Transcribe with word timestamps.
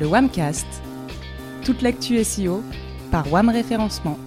le 0.00 0.06
Wamcast. 0.06 0.66
Toute 1.62 1.82
l'actu 1.82 2.24
SEO 2.24 2.64
par 3.10 3.30
Wam 3.30 3.50
Référencement. 3.50 4.18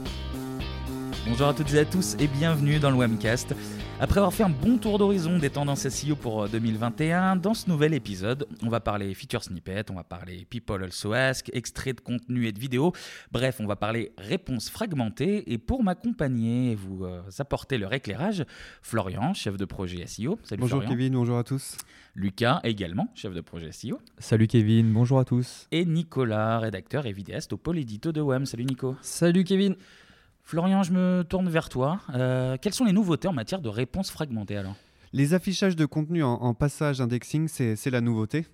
Bonjour 1.28 1.48
à 1.48 1.54
toutes 1.56 1.74
et 1.74 1.80
à 1.80 1.86
tous 1.86 2.16
et 2.20 2.28
bienvenue 2.28 2.78
dans 2.78 2.92
le 2.92 2.98
Wamcast. 2.98 3.56
Après 4.00 4.18
avoir 4.18 4.34
fait 4.34 4.44
un 4.44 4.50
bon 4.50 4.78
tour 4.78 4.98
d'horizon 4.98 5.38
des 5.38 5.52
tendances 5.52 5.88
SEO 5.88 6.16
pour 6.16 6.50
2021, 6.50 7.36
dans 7.36 7.54
ce 7.54 7.70
nouvel 7.70 7.94
épisode, 7.94 8.48
on 8.64 8.68
va 8.68 8.80
parler 8.80 9.14
feature 9.14 9.44
snippet, 9.44 9.86
on 9.92 9.94
va 9.94 10.04
parler 10.04 10.46
people 10.50 10.84
also 10.84 11.14
ask, 11.14 11.50
extraits 11.54 11.98
de 11.98 12.02
contenu 12.02 12.48
et 12.48 12.52
de 12.52 12.60
vidéos. 12.60 12.92
Bref, 13.32 13.58
on 13.60 13.68
va 13.68 13.76
parler 13.76 14.12
réponses 14.18 14.70
fragmentées. 14.70 15.54
Et 15.54 15.58
pour 15.58 15.84
m'accompagner 15.84 16.72
et 16.72 16.76
vous 16.76 17.06
euh, 17.06 17.22
apporter 17.38 17.78
leur 17.78 17.94
éclairage, 17.94 18.44
Florian, 18.82 19.34
chef 19.34 19.58
de 19.58 19.66
projet 19.66 20.06
SEO. 20.08 20.40
Salut 20.44 20.62
bonjour 20.62 20.84
Kevin, 20.84 21.14
bonjour 21.14 21.38
à 21.38 21.44
tous. 21.44 21.78
Lucas, 22.16 22.60
également 22.64 23.08
chef 23.14 23.34
de 23.34 23.42
projet 23.42 23.72
SEO. 23.72 24.02
Salut 24.18 24.48
Kevin, 24.48 24.92
bonjour 24.92 25.20
à 25.20 25.26
tous. 25.26 25.68
Et 25.72 25.86
Nicolas, 25.86 26.60
rédacteur 26.60 27.06
et 27.06 27.14
vidéaste 27.14 27.54
au 27.54 27.58
pôle 27.58 27.78
édito 27.78 28.12
de 28.12 28.22
WAM. 28.22 28.46
Salut 28.48 28.66
Nico. 28.66 28.96
Salut 29.02 29.44
Kevin. 29.44 29.76
Florian, 30.44 30.84
je 30.84 30.92
me 30.92 31.24
tourne 31.24 31.50
vers 31.50 31.70
toi. 31.70 32.02
Euh, 32.14 32.58
quelles 32.62 32.74
sont 32.74 32.86
les 32.86 32.92
nouveautés 32.92 33.28
en 33.28 33.34
matière 33.34 33.62
de 33.62 33.70
réponses 33.70 34.12
fragmentées 34.12 34.58
alors? 34.58 34.76
Les 35.14 35.34
affichages 35.34 35.76
de 35.76 35.86
contenu 35.86 36.24
en, 36.24 36.54
passage 36.54 37.00
indexing, 37.00 37.48
c'est 37.48 37.90
la 37.90 38.02
nouveauté. 38.02 38.48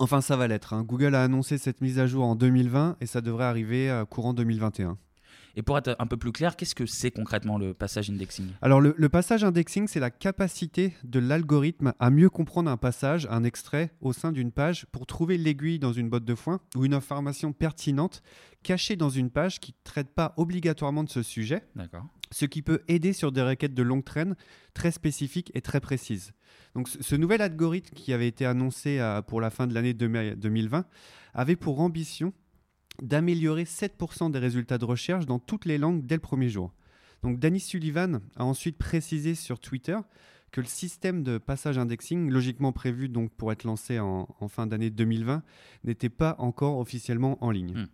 Enfin, 0.00 0.20
ça 0.20 0.36
va 0.36 0.48
l'être. 0.48 0.72
Hein. 0.74 0.82
Google 0.82 1.14
a 1.14 1.22
annoncé 1.22 1.56
cette 1.56 1.80
mise 1.80 2.00
à 2.00 2.06
jour 2.06 2.24
en 2.24 2.34
2020 2.34 2.96
et 3.00 3.06
ça 3.06 3.20
devrait 3.20 3.44
arriver 3.44 3.90
à 3.90 4.04
courant 4.04 4.34
2021. 4.34 4.98
Et 5.56 5.62
pour 5.62 5.78
être 5.78 5.94
un 5.98 6.06
peu 6.06 6.16
plus 6.16 6.32
clair, 6.32 6.56
qu'est-ce 6.56 6.74
que 6.74 6.86
c'est 6.86 7.10
concrètement 7.10 7.58
le 7.58 7.74
passage 7.74 8.10
indexing? 8.10 8.48
Alors 8.60 8.80
le, 8.80 9.08
passage 9.08 9.44
indexing, 9.44 9.86
c'est 9.86 10.00
la 10.00 10.10
capacité 10.10 10.94
de 11.04 11.20
l'algorithme 11.20 11.92
à 12.00 12.10
mieux 12.10 12.30
comprendre 12.30 12.70
un 12.70 12.76
passage, 12.76 13.28
un 13.30 13.44
extrait 13.44 13.92
au 14.00 14.12
sein 14.12 14.32
d'une 14.32 14.50
page 14.50 14.86
pour 14.92 15.06
trouver 15.06 15.38
l'aiguille 15.38 15.78
dans 15.78 15.92
une 15.92 16.08
botte 16.08 16.24
de 16.24 16.34
foin 16.34 16.60
ou 16.76 16.84
une 16.84 16.94
information 16.94 17.52
pertinente 17.52 18.22
cachée 18.62 18.96
dans 18.96 19.10
une 19.10 19.30
page 19.30 19.60
qui 19.60 19.72
ne 19.72 19.84
traite 19.84 20.12
pas 20.14 20.34
obligatoirement 20.36 21.04
de 21.04 21.10
ce 21.10 21.22
sujet. 21.22 21.62
D'accord. 21.76 22.06
Ce 22.32 22.46
qui 22.46 22.62
peut 22.62 22.80
aider 22.88 23.12
sur 23.12 23.30
des 23.30 23.42
requêtes 23.42 23.74
de 23.74 23.82
longue 23.82 24.04
traîne 24.04 24.34
très 24.72 24.90
spécifiques 24.90 25.52
et 25.54 25.60
très 25.60 25.80
précises. 25.80 26.32
Donc 26.74 26.88
ce 26.88 27.14
nouvel 27.14 27.42
algorithme 27.42 27.94
qui 27.94 28.12
avait 28.12 28.26
été 28.26 28.44
annoncé 28.44 28.98
euh, 28.98 29.22
pour 29.22 29.40
la 29.40 29.50
fin 29.50 29.68
de 29.68 29.74
l'année 29.74 29.94
2020 29.94 30.84
avait 31.34 31.56
pour 31.56 31.80
ambition 31.80 32.32
d'améliorer 33.02 33.64
7% 33.64 34.30
des 34.30 34.38
résultats 34.38 34.78
de 34.78 34.84
recherche 34.84 35.26
dans 35.26 35.38
toutes 35.38 35.64
les 35.64 35.78
langues 35.78 36.06
dès 36.06 36.16
le 36.16 36.20
premier 36.20 36.48
jour. 36.48 36.72
Donc 37.22 37.38
Danny 37.38 37.60
Sullivan 37.60 38.20
a 38.36 38.44
ensuite 38.44 38.76
précisé 38.76 39.34
sur 39.34 39.58
Twitter 39.58 39.98
que 40.52 40.60
le 40.60 40.66
système 40.66 41.24
de 41.24 41.38
passage 41.38 41.78
indexing, 41.78 42.30
logiquement 42.30 42.70
prévu 42.70 43.08
donc 43.08 43.32
pour 43.32 43.50
être 43.50 43.64
lancé 43.64 43.98
en, 43.98 44.26
fin 44.48 44.66
d'année 44.66 44.90
2020, 44.90 45.42
n'était 45.82 46.08
pas 46.08 46.36
encore 46.38 46.78
officiellement 46.78 47.42
en 47.42 47.50
ligne. 47.50 47.74
Hmm. 47.74 47.86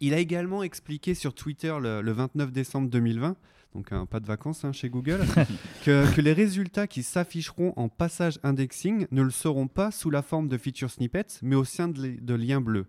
Il 0.00 0.12
a 0.12 0.18
également 0.18 0.62
expliqué 0.62 1.14
sur 1.14 1.34
Twitter 1.34 1.74
le, 1.80 2.12
29 2.12 2.52
décembre 2.52 2.88
2020 2.90 3.36
donc 3.74 3.92
un 3.92 4.06
pas 4.06 4.20
de 4.20 4.26
vacances 4.26 4.64
hein, 4.64 4.72
chez 4.72 4.88
Google, 4.88 5.20
que, 5.84 6.20
les 6.20 6.32
résultats 6.32 6.86
qui 6.86 7.02
s'afficheront 7.02 7.72
en 7.76 7.88
passage 7.88 8.38
indexing 8.42 9.06
ne 9.10 9.22
le 9.22 9.30
seront 9.30 9.68
pas 9.68 9.90
sous 9.90 10.10
la 10.10 10.22
forme 10.22 10.48
de 10.48 10.58
feature 10.58 10.90
snippets, 10.90 11.40
mais 11.42 11.56
au 11.56 11.64
sein 11.64 11.88
de, 11.88 12.34
liens 12.34 12.60
bleus. 12.60 12.86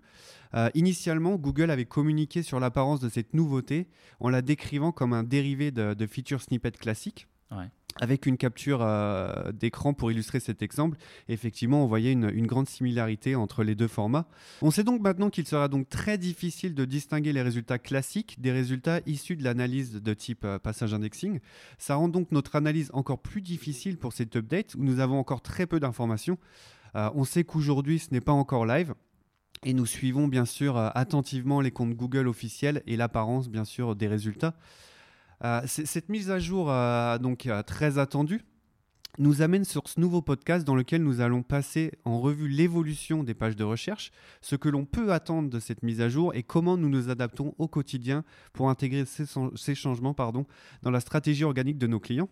Euh, 0.56 0.70
initialement, 0.74 1.36
Google 1.36 1.70
avait 1.70 1.86
communiqué 1.86 2.42
sur 2.42 2.60
l'apparence 2.60 3.00
de 3.00 3.10
cette 3.10 3.34
nouveauté 3.34 3.88
en 4.20 4.30
la 4.30 4.42
décrivant 4.42 4.92
comme 4.92 5.14
un 5.14 5.24
dérivé 5.24 5.72
de, 5.72 5.94
de 5.94 6.08
feature 6.08 6.42
snippet 6.42 6.72
classique. 6.72 7.28
Ouais 7.52 7.70
avec 8.00 8.26
une 8.26 8.38
capture 8.38 8.80
euh, 8.82 9.52
d'écran 9.52 9.94
pour 9.94 10.12
illustrer 10.12 10.40
cet 10.40 10.62
exemple. 10.62 10.98
Effectivement, 11.28 11.84
on 11.84 11.88
voyait 11.88 12.12
une, 12.12 12.48
grande 12.48 12.68
similarité 12.68 13.36
entre 13.36 13.64
les 13.64 13.76
deux 13.76 13.88
formats. 13.88 14.28
On 14.62 14.72
sait 14.72 14.84
donc 14.84 15.02
maintenant 15.02 15.30
qu'il 15.30 15.46
sera 15.46 15.68
donc 15.68 15.90
très 15.90 16.18
difficile 16.18 16.74
de 16.74 16.86
distinguer 16.86 17.34
les 17.34 17.42
résultats 17.42 17.78
classiques 17.78 18.40
des 18.40 18.52
résultats 18.52 19.02
issus 19.06 19.36
de 19.36 19.44
l'analyse 19.44 20.02
de 20.02 20.14
type 20.14 20.46
euh, 20.46 20.60
passage 20.60 20.94
indexing. 20.94 21.40
Ça 21.78 21.96
rend 21.96 22.08
donc 22.08 22.32
notre 22.32 22.56
analyse 22.56 22.90
encore 22.94 23.20
plus 23.20 23.42
difficile 23.42 23.98
pour 23.98 24.14
cet 24.14 24.36
update 24.36 24.76
où 24.76 24.84
nous 24.84 25.00
avons 25.00 25.20
encore 25.20 25.42
très 25.42 25.66
peu 25.66 25.80
d'informations. 25.80 26.38
Euh, 26.96 27.10
on 27.14 27.24
sait 27.24 27.44
qu'aujourd'hui, 27.44 28.00
ce 28.00 28.08
n'est 28.12 28.22
pas 28.22 28.32
encore 28.32 28.66
live. 28.66 28.94
Et 29.64 29.74
nous 29.74 29.86
suivons 29.86 30.30
bien 30.30 30.46
sûr 30.46 30.78
attentivement 30.78 31.60
les 31.60 31.72
comptes 31.72 31.94
Google 31.94 32.30
officiels 32.30 32.82
et 32.88 32.96
l'apparence 32.96 33.50
bien 33.50 33.66
sûr 33.66 33.94
des 33.94 34.08
résultats. 34.08 34.56
Euh, 35.44 35.62
cette 35.66 36.10
mise 36.10 36.32
à 36.32 36.40
jour, 36.40 36.70
euh, 36.70 37.18
donc 37.18 37.48
euh, 37.48 37.64
très 37.64 37.98
attendue, 37.98 38.42
nous 39.18 39.42
amène 39.42 39.66
sur 39.66 39.88
ce 39.88 40.00
nouveau 40.00 40.22
podcast 40.22 40.66
dans 40.66 40.76
lequel 40.76 41.04
nous 41.04 41.22
allons 41.22 41.44
passer 41.44 41.92
en 42.06 42.20
revue 42.20 42.48
l'évolution 42.48 43.24
des 43.24 43.34
pages 43.34 43.56
de 43.56 43.64
recherche, 43.64 44.12
ce 44.42 44.56
que 44.56 44.70
l'on 44.70 44.86
peut 44.86 45.12
attendre 45.12 45.50
de 45.50 45.60
cette 45.60 45.84
mise 45.84 46.02
à 46.02 46.10
jour 46.10 46.34
et 46.36 46.44
comment 46.44 46.78
nous 46.78 46.90
nous 46.90 47.10
adaptons 47.10 47.54
au 47.58 47.68
quotidien 47.68 48.24
pour 48.54 48.70
intégrer 48.70 49.06
ces, 49.06 49.76
changements 49.76 50.14
pardon, 50.14 50.46
dans 50.84 50.92
la 50.92 51.00
stratégie 51.00 51.44
organique 51.44 51.78
de 51.78 51.88
nos 51.88 52.00
clients. 52.00 52.30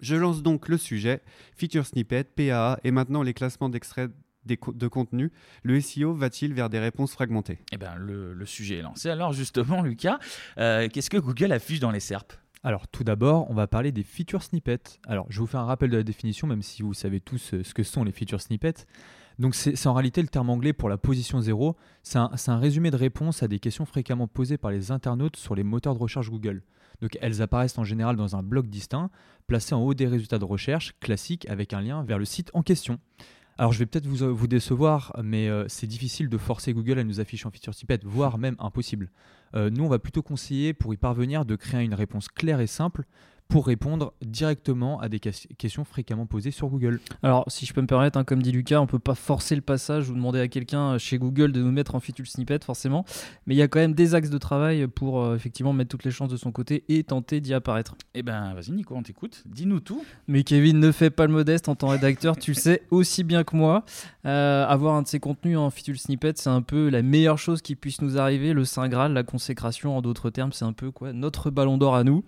Je 0.00 0.16
lance 0.16 0.42
donc 0.42 0.68
le 0.68 0.76
sujet, 0.76 1.22
feature 1.54 1.86
snippet, 1.86 2.24
PAA 2.24 2.78
et 2.82 2.90
maintenant 2.90 3.22
les 3.22 3.34
classements 3.34 3.68
d'extraits 3.68 4.10
de 4.46 4.88
contenu, 4.88 5.30
le 5.62 5.80
SEO 5.80 6.14
va-t-il 6.14 6.54
vers 6.54 6.68
des 6.68 6.78
réponses 6.78 7.12
fragmentées? 7.12 7.58
Eh 7.72 7.76
bien, 7.76 7.94
le, 7.96 8.44
sujet 8.44 8.78
est 8.78 8.82
lancé. 8.82 9.08
Alors 9.08 9.32
justement, 9.32 9.82
Lucas, 9.82 10.18
euh, 10.58 10.88
qu'est-ce 10.88 11.10
que 11.10 11.16
Google 11.16 11.52
affiche 11.52 11.80
dans 11.80 11.90
les 11.90 12.00
SERP 12.00 12.32
alors 12.64 12.86
tout 12.86 13.02
d'abord, 13.02 13.50
on 13.50 13.54
va 13.54 13.66
parler 13.66 13.90
des 13.90 14.04
feature 14.04 14.40
snippets. 14.40 15.00
Alors 15.08 15.26
je 15.30 15.38
vais 15.38 15.40
vous 15.40 15.48
faire 15.48 15.58
un 15.58 15.64
rappel 15.64 15.90
de 15.90 15.96
la 15.96 16.04
définition, 16.04 16.46
même 16.46 16.62
si 16.62 16.82
vous 16.82 16.94
savez 16.94 17.18
tous 17.18 17.54
euh, 17.54 17.64
ce 17.64 17.74
que 17.74 17.82
sont 17.82 18.04
les 18.04 18.12
feature 18.12 18.40
snippets. 18.40 18.86
Donc 19.40 19.56
c'est 19.56 19.86
en 19.88 19.94
réalité 19.94 20.22
le 20.22 20.28
terme 20.28 20.48
anglais 20.48 20.72
pour 20.72 20.88
la 20.88 20.96
position 20.96 21.40
zéro. 21.40 21.76
C'est 22.04 22.18
un, 22.18 22.30
un, 22.46 22.58
résumé 22.58 22.92
de 22.92 22.96
réponse 22.96 23.42
à 23.42 23.48
des 23.48 23.58
questions 23.58 23.84
fréquemment 23.84 24.28
posées 24.28 24.58
par 24.58 24.70
les 24.70 24.92
internautes 24.92 25.34
sur 25.34 25.56
les 25.56 25.64
moteurs 25.64 25.94
de 25.94 25.98
recherche 25.98 26.30
Google. 26.30 26.62
Donc 27.00 27.18
elles 27.20 27.42
apparaissent 27.42 27.78
en 27.78 27.84
général 27.84 28.14
dans 28.14 28.36
un 28.36 28.44
bloc 28.44 28.68
distinct, 28.68 29.10
placé 29.48 29.74
en 29.74 29.82
haut 29.82 29.94
des 29.94 30.06
résultats 30.06 30.38
de 30.38 30.44
recherche, 30.44 30.94
classique 31.00 31.48
avec 31.48 31.72
un 31.72 31.80
lien 31.80 32.04
vers 32.04 32.18
le 32.18 32.24
site 32.24 32.50
en 32.54 32.62
question. 32.62 33.00
Alors 33.58 33.72
je 33.72 33.78
vais 33.78 33.86
peut-être 33.86 34.06
vous, 34.06 34.34
vous, 34.34 34.46
décevoir, 34.46 35.12
mais 35.22 35.48
euh, 35.48 35.66
c'est 35.68 35.86
difficile 35.86 36.28
de 36.28 36.38
forcer 36.38 36.72
Google 36.72 36.98
à 36.98 37.04
nous 37.04 37.20
afficher 37.20 37.46
en 37.46 37.50
feature 37.50 37.74
snippet, 37.74 38.00
voire 38.04 38.38
même 38.38 38.56
impossible. 38.58 39.10
Euh, 39.54 39.68
nous, 39.68 39.84
on 39.84 39.88
va 39.88 39.98
plutôt 39.98 40.22
conseiller, 40.22 40.72
pour 40.72 40.94
y 40.94 40.96
parvenir, 40.96 41.44
de 41.44 41.54
créer 41.56 41.84
une 41.84 41.94
réponse 41.94 42.28
claire 42.28 42.60
et 42.60 42.66
simple 42.66 43.04
pour 43.52 43.66
répondre 43.66 44.14
directement 44.22 44.98
à 45.00 45.10
des 45.10 45.20
questions 45.20 45.84
fréquemment 45.84 46.24
posées 46.24 46.52
sur 46.52 46.68
Google. 46.68 47.00
Alors, 47.22 47.44
si 47.48 47.66
je 47.66 47.74
peux 47.74 47.82
me 47.82 47.86
permettre, 47.86 48.18
hein, 48.18 48.24
comme 48.24 48.40
dit 48.40 48.50
Lucas, 48.50 48.78
on 48.78 48.84
ne 48.84 48.86
peut 48.86 48.98
pas 48.98 49.14
forcer 49.14 49.54
le 49.54 49.60
passage 49.60 50.08
ou 50.08 50.14
demander 50.14 50.40
à 50.40 50.48
quelqu'un 50.48 50.96
chez 50.96 51.18
Google 51.18 51.52
de 51.52 51.60
nous 51.60 51.70
mettre 51.70 51.94
en 51.94 52.00
feature 52.00 52.26
snippet, 52.26 52.60
forcément, 52.64 53.04
mais 53.46 53.54
il 53.54 53.58
y 53.58 53.62
a 53.62 53.68
quand 53.68 53.78
même 53.78 53.92
des 53.92 54.14
axes 54.14 54.30
de 54.30 54.38
travail 54.38 54.86
pour 54.86 55.22
euh, 55.22 55.36
effectivement 55.36 55.74
mettre 55.74 55.90
toutes 55.90 56.04
les 56.04 56.10
chances 56.10 56.30
de 56.30 56.38
son 56.38 56.50
côté 56.50 56.84
et 56.88 57.04
tenter 57.04 57.42
d'y 57.42 57.52
apparaître. 57.52 57.94
Eh 58.14 58.22
ben, 58.22 58.54
vas-y 58.54 58.72
Nico, 58.72 58.96
on 58.96 59.02
t'écoute, 59.02 59.42
dis-nous 59.44 59.80
tout. 59.80 60.02
Mais 60.28 60.44
Kevin, 60.44 60.80
ne 60.80 60.90
fais 60.90 61.10
pas 61.10 61.26
le 61.26 61.34
modeste 61.34 61.68
en 61.68 61.74
tant 61.74 61.88
que 61.88 61.92
rédacteur, 61.92 62.38
tu 62.38 62.52
le 62.52 62.56
sais 62.56 62.80
aussi 62.90 63.22
bien 63.22 63.44
que 63.44 63.54
moi. 63.54 63.84
Euh, 64.24 64.64
avoir 64.66 64.94
un 64.94 65.02
de 65.02 65.08
ces 65.08 65.20
contenus 65.20 65.58
en 65.58 65.68
feature 65.68 66.00
snippet, 66.00 66.32
c'est 66.36 66.48
un 66.48 66.62
peu 66.62 66.88
la 66.88 67.02
meilleure 67.02 67.36
chose 67.36 67.60
qui 67.60 67.76
puisse 67.76 68.00
nous 68.00 68.16
arriver, 68.16 68.54
le 68.54 68.64
Saint 68.64 68.88
Graal, 68.88 69.12
la 69.12 69.24
consécration, 69.24 69.94
en 69.94 70.00
d'autres 70.00 70.30
termes, 70.30 70.52
c'est 70.52 70.64
un 70.64 70.72
peu 70.72 70.90
quoi, 70.90 71.12
notre 71.12 71.50
ballon 71.50 71.76
d'or 71.76 71.94
à 71.94 72.02
nous. 72.02 72.24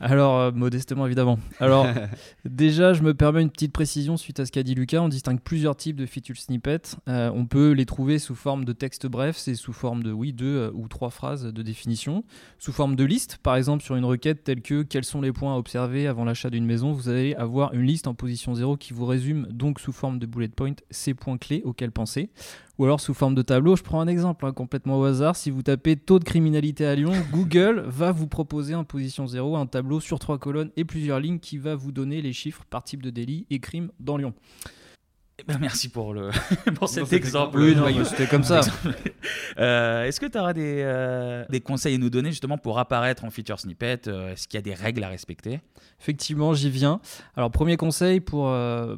Alors, 0.00 0.38
euh, 0.38 0.50
modestement 0.50 1.04
évidemment. 1.04 1.38
Alors, 1.58 1.86
déjà, 2.46 2.94
je 2.94 3.02
me 3.02 3.12
permets 3.12 3.42
une 3.42 3.50
petite 3.50 3.72
précision 3.72 4.16
suite 4.16 4.40
à 4.40 4.46
ce 4.46 4.52
qu'a 4.52 4.62
dit 4.62 4.74
Lucas. 4.74 5.02
On 5.02 5.08
distingue 5.08 5.40
plusieurs 5.40 5.76
types 5.76 5.96
de 5.96 6.06
feature 6.06 6.36
snippets. 6.38 6.96
Euh, 7.06 7.30
on 7.34 7.44
peut 7.44 7.72
les 7.72 7.84
trouver 7.84 8.18
sous 8.18 8.34
forme 8.34 8.64
de 8.64 8.72
texte 8.72 9.06
bref, 9.06 9.36
c'est 9.36 9.54
sous 9.54 9.74
forme 9.74 10.02
de, 10.02 10.10
oui, 10.10 10.32
deux 10.32 10.56
euh, 10.56 10.70
ou 10.72 10.88
trois 10.88 11.10
phrases 11.10 11.44
de 11.44 11.62
définition. 11.62 12.24
Sous 12.58 12.72
forme 12.72 12.96
de 12.96 13.04
liste, 13.04 13.38
par 13.42 13.56
exemple, 13.56 13.84
sur 13.84 13.94
une 13.94 14.06
requête 14.06 14.42
telle 14.42 14.62
que 14.62 14.82
quels 14.82 15.04
sont 15.04 15.20
les 15.20 15.32
points 15.32 15.54
à 15.54 15.58
observer 15.58 16.06
avant 16.06 16.24
l'achat 16.24 16.48
d'une 16.48 16.64
maison, 16.64 16.92
vous 16.92 17.10
allez 17.10 17.34
avoir 17.34 17.74
une 17.74 17.82
liste 17.82 18.06
en 18.06 18.14
position 18.14 18.54
0 18.54 18.78
qui 18.78 18.94
vous 18.94 19.04
résume 19.04 19.48
donc 19.50 19.80
sous 19.80 19.92
forme 19.92 20.18
de 20.18 20.24
bullet 20.24 20.48
point 20.48 20.72
ces 20.90 21.12
points 21.12 21.36
clés 21.36 21.60
auxquels 21.64 21.92
penser 21.92 22.30
ou 22.80 22.84
alors 22.84 22.98
sous 22.98 23.12
forme 23.12 23.34
de 23.34 23.42
tableau. 23.42 23.76
Je 23.76 23.82
prends 23.82 24.00
un 24.00 24.06
exemple 24.06 24.46
hein, 24.46 24.54
complètement 24.54 24.98
au 24.98 25.04
hasard. 25.04 25.36
Si 25.36 25.50
vous 25.50 25.60
tapez 25.60 25.96
taux 25.96 26.18
de 26.18 26.24
criminalité 26.24 26.86
à 26.86 26.94
Lyon, 26.94 27.12
Google 27.30 27.84
va 27.86 28.10
vous 28.10 28.26
proposer 28.26 28.74
en 28.74 28.84
position 28.84 29.26
0 29.26 29.54
un 29.58 29.66
tableau 29.66 30.00
sur 30.00 30.18
trois 30.18 30.38
colonnes 30.38 30.70
et 30.78 30.86
plusieurs 30.86 31.20
lignes 31.20 31.40
qui 31.40 31.58
va 31.58 31.74
vous 31.74 31.92
donner 31.92 32.22
les 32.22 32.32
chiffres 32.32 32.64
par 32.70 32.82
type 32.82 33.02
de 33.02 33.10
délit 33.10 33.44
et 33.50 33.58
crime 33.58 33.90
dans 34.00 34.16
Lyon. 34.16 34.32
Eh 35.40 35.44
ben, 35.46 35.58
merci 35.58 35.88
pour, 35.88 36.12
le 36.12 36.30
pour 36.74 36.88
cet 36.88 37.12
exemple. 37.14 37.58
Oui, 37.58 37.74
c'était 38.04 38.26
comme 38.26 38.44
ça. 38.44 38.60
Euh, 39.58 40.04
est-ce 40.04 40.20
que 40.20 40.26
tu 40.26 40.38
auras 40.38 40.54
des, 40.54 40.80
euh, 40.84 41.44
des, 41.50 41.60
conseils 41.60 41.96
à 41.96 41.98
nous 41.98 42.08
donner 42.08 42.30
justement 42.30 42.56
pour 42.56 42.78
apparaître 42.78 43.24
en 43.24 43.30
feature 43.30 43.58
snippet 43.60 44.06
euh, 44.06 44.32
Est-ce 44.32 44.48
qu'il 44.48 44.56
y 44.56 44.58
a 44.58 44.62
des 44.62 44.74
règles 44.74 45.04
à 45.04 45.08
respecter? 45.08 45.60
Effectivement, 46.00 46.54
j'y 46.54 46.70
viens. 46.70 47.00
Alors, 47.36 47.50
premier 47.50 47.76
conseil 47.76 48.20
pour, 48.20 48.54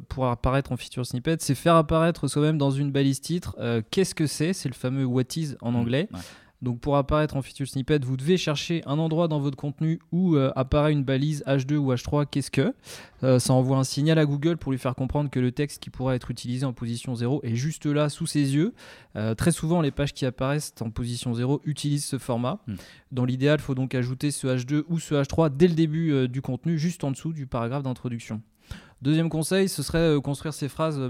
pour 0.07 0.27
apparaître 0.27 0.71
en 0.71 0.77
feature 0.77 1.05
snippet, 1.05 1.37
c'est 1.39 1.55
faire 1.55 1.75
apparaître 1.75 2.27
soi-même 2.27 2.57
dans 2.57 2.71
une 2.71 2.91
balise 2.91 3.19
titre. 3.19 3.57
Qu'est-ce 3.91 4.15
que 4.15 4.27
c'est? 4.27 4.53
C'est 4.53 4.69
le 4.69 4.75
fameux 4.75 5.05
what 5.05 5.23
is 5.35 5.55
en 5.61 5.71
mmh, 5.71 5.75
anglais. 5.75 6.09
Donc 6.63 6.79
pour 6.79 6.95
apparaître 6.95 7.35
en 7.35 7.41
feature 7.41 7.67
snippet, 7.67 7.99
vous 7.99 8.15
devez 8.15 8.37
chercher 8.37 8.81
un 8.85 8.97
endroit 8.97 9.27
dans 9.27 9.39
votre 9.39 9.57
contenu 9.57 9.99
où 10.13 10.35
euh, 10.35 10.49
apparaît 10.55 10.93
une 10.93 11.03
balise 11.03 11.43
H2 11.45 11.75
ou 11.75 11.93
H3. 11.93 12.25
Qu'est-ce 12.25 12.49
que? 12.49 12.73
Euh, 13.23 13.37
Ça 13.37 13.53
envoie 13.53 13.77
un 13.77 13.83
signal 13.83 14.17
à 14.17 14.25
Google 14.25 14.55
pour 14.55 14.71
lui 14.71 14.79
faire 14.79 14.95
comprendre 14.95 15.29
que 15.29 15.41
le 15.41 15.51
texte 15.51 15.83
qui 15.83 15.89
pourrait 15.89 16.15
être 16.15 16.31
utilisé 16.31 16.65
en 16.65 16.71
position 16.71 17.15
0 17.15 17.41
est 17.43 17.55
juste 17.55 17.85
là 17.85 18.07
sous 18.07 18.27
ses 18.27 18.55
yeux. 18.55 18.73
Euh, 19.17 19.35
très 19.35 19.51
souvent, 19.51 19.81
les 19.81 19.91
pages 19.91 20.13
qui 20.13 20.25
apparaissent 20.25 20.73
en 20.79 20.89
position 20.89 21.33
0 21.33 21.61
utilisent 21.65 22.05
ce 22.05 22.17
format. 22.17 22.59
Hmm. 22.67 22.75
Dans 23.11 23.25
l'idéal, 23.25 23.59
il 23.59 23.63
faut 23.63 23.75
donc 23.75 23.93
ajouter 23.93 24.31
ce 24.31 24.47
H2 24.47 24.83
ou 24.87 24.99
ce 24.99 25.15
H3 25.15 25.55
dès 25.55 25.67
le 25.67 25.75
début 25.75 26.29
du 26.29 26.41
contenu, 26.41 26.79
juste 26.79 27.03
en 27.03 27.11
dessous 27.11 27.33
du 27.33 27.45
paragraphe 27.45 27.83
d'introduction. 27.83 28.41
Deuxième 29.01 29.27
conseil, 29.27 29.67
ce 29.67 29.83
serait 29.83 30.15
construire 30.21 30.53
ces 30.53 30.69
phrases 30.69 31.01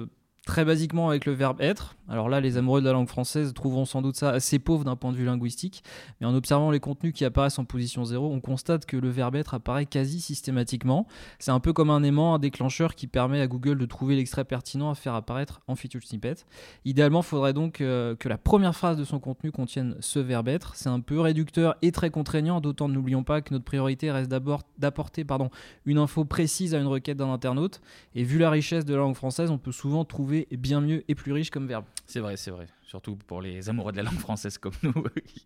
très 0.45 0.66
basiquement 0.66 1.10
avec 1.10 1.25
le 1.25 1.31
verbe 1.31 1.62
être. 1.62 1.95
Alors 2.10 2.28
là, 2.28 2.42
les 2.42 2.57
amoureux 2.57 2.81
de 2.81 2.86
la 2.86 2.92
langue 2.92 3.07
française 3.07 3.54
trouveront 3.54 3.86
sans 3.86 4.01
doute 4.01 4.18
ça 4.18 4.31
assez 4.31 4.60
pauvre 4.60 4.84
d'un 4.84 4.98
point 4.98 5.13
de 5.13 5.18
vue 5.18 5.25
linguistique, 5.25 5.84
mais 6.19 6.28
en 6.28 6.36
observant 6.36 6.69
les 6.69 6.81
contenus 6.81 7.13
qui 7.13 7.24
apparaissent 7.24 7.60
en 7.60 7.66
position 7.66 8.04
0, 8.04 8.30
on 8.30 8.42
constate 8.42 8.86
que 8.86 8.98
le 8.98 9.10
verbe 9.10 9.38
être 9.38 9.54
apparaît 9.54 9.86
quasi 9.86 10.19
systématiquement. 10.19 11.07
C'est 11.40 11.51
un 11.51 11.62
peu 11.62 11.72
comme 11.72 11.90
un 11.90 12.04
aimant, 12.04 12.36
un 12.36 12.40
déclencheur 12.40 12.95
qui 12.95 13.07
permet 13.07 13.40
à 13.40 13.48
Google 13.48 13.78
de 13.78 13.86
trouver 13.86 14.18
l'extrait 14.18 14.44
pertinent 14.44 14.90
à 14.90 14.95
faire 14.95 15.16
apparaître 15.16 15.62
en 15.68 15.75
feature 15.75 16.04
snippet. 16.04 16.36
Idéalement, 16.84 17.22
il 17.22 17.25
faudrait 17.25 17.54
donc 17.54 17.80
euh, 17.80 18.16
que 18.18 18.28
la 18.28 18.38
première 18.38 18.75
phrase 18.75 18.98
de 18.98 19.06
son 19.06 19.19
contenu 19.19 19.51
contienne 19.51 19.96
ce 20.01 20.19
verbe 20.19 20.50
être. 20.50 20.75
C'est 20.75 20.89
un 20.89 21.00
peu 21.00 21.22
réducteur 21.22 21.75
et 21.81 21.94
très 21.94 22.10
contraignant, 22.10 22.60
d'autant 22.60 22.89
n'oublions 22.89 23.24
pas 23.24 23.42
que 23.42 23.54
notre 23.54 23.66
priorité 23.66 24.12
reste 24.12 24.30
d'abord 24.30 24.63
d'apporter 24.78 25.24
pardon, 25.24 25.50
une 25.86 26.00
info 26.00 26.25
précise 26.25 26.75
à 26.75 26.80
une 26.80 26.88
requête 26.88 27.18
d'un 27.18 27.31
internaute. 27.31 27.81
Et 28.13 28.24
vu 28.24 28.39
la 28.39 28.50
richesse 28.50 28.84
de 28.84 28.94
la 28.94 29.00
langue 29.00 29.16
française, 29.16 29.50
on 29.50 29.57
peut 29.57 29.72
souvent 29.72 30.04
trouver 30.04 30.33
bien 30.52 30.82
mieux 30.82 31.04
et 31.08 31.16
plus 31.16 31.32
riche 31.32 31.50
comme 31.50 31.68
verbe. 31.68 31.86
C'est 32.06 32.20
vrai, 32.20 32.38
c'est 32.38 32.52
vrai. 32.52 32.68
Surtout 32.84 33.16
pour 33.16 33.42
les 33.42 33.70
amoureux 33.70 33.92
de 33.92 33.98
la 33.98 34.04
langue 34.04 34.20
française 34.20 34.58
comme 34.60 34.74
nous, 34.84 34.94
qui, 35.26 35.44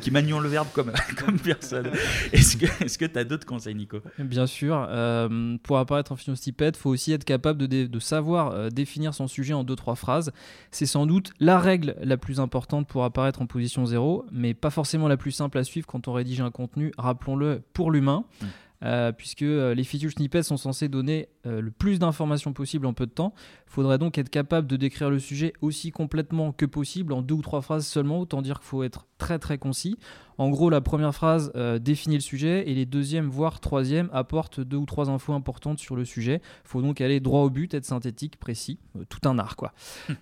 qui 0.00 0.10
manions 0.10 0.40
le 0.40 0.48
verbe 0.48 0.68
comme, 0.72 0.92
comme 1.18 1.38
personne. 1.38 1.90
Est-ce 2.32 2.96
que 2.98 3.04
tu 3.04 3.18
as 3.18 3.24
d'autres 3.24 3.44
conseils, 3.46 3.74
Nico? 3.74 3.98
Bien 4.18 4.46
sûr. 4.46 4.86
euh, 4.88 5.56
pour 5.62 5.78
apparaître 5.78 6.12
en 6.12 6.16
il 6.16 6.76
faut 6.76 6.90
aussi 6.90 7.12
être 7.12 7.24
capable 7.24 7.58
de, 7.58 7.66
dé- 7.66 7.88
de 7.88 7.98
savoir 7.98 8.52
euh, 8.52 8.70
définir 8.70 9.12
son 9.14 9.28
sujet 9.28 9.52
en 9.52 9.64
deux 9.64 9.76
trois 9.76 9.94
phrases. 9.96 10.32
C'est 10.70 10.86
sans 10.86 11.06
doute 11.06 11.32
la 11.38 11.58
règle 11.58 11.96
la 12.00 12.16
plus 12.16 12.40
importante 12.40 12.88
pour 12.88 13.04
apparaître 13.04 13.42
en 13.42 13.46
position 13.46 13.84
0, 13.84 14.24
mais 14.32 14.54
pas 14.54 14.70
forcément 14.70 15.08
la 15.08 15.16
plus 15.16 15.32
simple 15.32 15.58
à 15.58 15.64
suivre 15.64 15.86
quand 15.86 16.08
on 16.08 16.12
rédige 16.12 16.40
un 16.40 16.50
contenu, 16.50 16.92
rappelons-le, 16.98 17.62
pour 17.72 17.90
l'humain. 17.90 18.24
Mm. 18.40 18.46
Euh, 18.82 19.10
puisque 19.10 19.40
euh, 19.40 19.74
les 19.74 19.84
feature 19.84 20.10
snippets 20.10 20.42
sont 20.42 20.58
censés 20.58 20.88
donner 20.90 21.30
euh, 21.46 21.62
le 21.62 21.70
plus 21.70 21.98
d'informations 21.98 22.52
possible 22.52 22.84
en 22.84 22.92
peu 22.92 23.06
de 23.06 23.10
temps. 23.10 23.32
Il 23.66 23.72
faudrait 23.72 23.98
donc 23.98 24.16
être 24.16 24.30
capable 24.30 24.66
de 24.66 24.76
décrire 24.76 25.10
le 25.10 25.18
sujet 25.18 25.52
aussi 25.60 25.90
complètement 25.90 26.52
que 26.52 26.66
possible 26.66 27.12
en 27.12 27.22
deux 27.22 27.34
ou 27.34 27.42
trois 27.42 27.60
phrases 27.60 27.86
seulement, 27.86 28.20
autant 28.20 28.42
dire 28.42 28.60
qu'il 28.60 28.68
faut 28.68 28.82
être 28.82 29.06
très 29.18 29.38
très 29.38 29.58
concis. 29.58 29.98
En 30.38 30.50
gros, 30.50 30.68
la 30.68 30.80
première 30.80 31.14
phrase 31.14 31.50
euh, 31.56 31.78
définit 31.78 32.16
le 32.16 32.20
sujet 32.20 32.68
et 32.68 32.74
les 32.74 32.84
deuxième 32.84 33.28
voire 33.28 33.60
troisième 33.60 34.10
apportent 34.12 34.60
deux 34.60 34.76
ou 34.76 34.84
trois 34.84 35.08
infos 35.08 35.32
importantes 35.32 35.78
sur 35.78 35.96
le 35.96 36.04
sujet. 36.04 36.40
Il 36.64 36.68
faut 36.68 36.82
donc 36.82 37.00
aller 37.00 37.20
droit 37.20 37.40
au 37.40 37.50
but, 37.50 37.72
être 37.72 37.86
synthétique, 37.86 38.38
précis, 38.38 38.78
euh, 38.96 39.04
tout 39.08 39.26
un 39.28 39.38
art 39.38 39.56
quoi. 39.56 39.72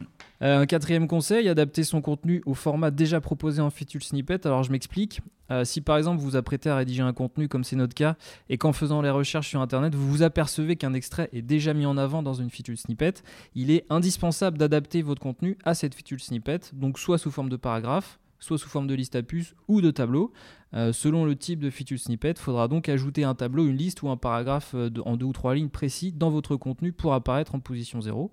Euh, 0.42 0.58
un 0.58 0.66
quatrième 0.66 1.06
conseil, 1.06 1.48
adapter 1.48 1.84
son 1.84 2.02
contenu 2.02 2.42
au 2.44 2.54
format 2.54 2.90
déjà 2.90 3.20
proposé 3.20 3.62
en 3.62 3.70
feature 3.70 4.02
snippet. 4.02 4.44
Alors 4.46 4.62
je 4.62 4.72
m'explique. 4.72 5.20
Si 5.62 5.80
par 5.80 5.96
exemple 5.96 6.20
vous 6.20 6.30
vous 6.30 6.36
apprêtez 6.36 6.68
à 6.68 6.76
rédiger 6.76 7.02
un 7.02 7.12
contenu 7.12 7.48
comme 7.48 7.64
c'est 7.64 7.76
notre 7.76 7.94
cas 7.94 8.16
et 8.48 8.58
qu'en 8.58 8.72
faisant 8.72 9.00
les 9.00 9.10
recherches 9.10 9.48
sur 9.48 9.60
internet 9.60 9.94
vous 9.94 10.06
vous 10.10 10.22
apercevez 10.22 10.76
qu'un 10.76 10.92
extrait 10.92 11.28
est 11.32 11.40
déjà 11.40 11.72
mis 11.72 11.86
en 11.86 11.96
avant 11.96 12.22
dans 12.22 12.34
une 12.34 12.50
feature 12.50 12.76
snippet, 12.76 13.22
il 13.54 13.70
est 13.70 13.84
indispensable 13.90 14.58
d'adapter 14.58 15.02
votre 15.02 15.20
contenu 15.20 15.58
à 15.64 15.74
cette 15.74 15.94
feature 15.94 16.20
snippet, 16.20 16.60
donc 16.72 16.98
soit 16.98 17.18
sous 17.18 17.30
forme 17.30 17.48
de 17.48 17.56
paragraphe, 17.56 18.18
soit 18.38 18.58
sous 18.58 18.68
forme 18.68 18.86
de 18.86 18.94
liste 18.94 19.16
à 19.16 19.22
puces 19.22 19.54
ou 19.68 19.80
de 19.80 19.90
tableau. 19.90 20.32
Euh, 20.74 20.92
selon 20.92 21.24
le 21.24 21.36
type 21.36 21.60
de 21.60 21.70
feature 21.70 21.98
snippet, 21.98 22.32
il 22.32 22.38
faudra 22.38 22.68
donc 22.68 22.88
ajouter 22.88 23.24
un 23.24 23.34
tableau, 23.34 23.66
une 23.66 23.76
liste 23.76 24.02
ou 24.02 24.08
un 24.08 24.16
paragraphe 24.16 24.72
euh, 24.74 24.90
en 25.04 25.16
deux 25.16 25.26
ou 25.26 25.32
trois 25.32 25.54
lignes 25.54 25.68
précis 25.68 26.12
dans 26.12 26.30
votre 26.30 26.56
contenu 26.56 26.92
pour 26.92 27.14
apparaître 27.14 27.54
en 27.54 27.60
position 27.60 28.00
0. 28.00 28.32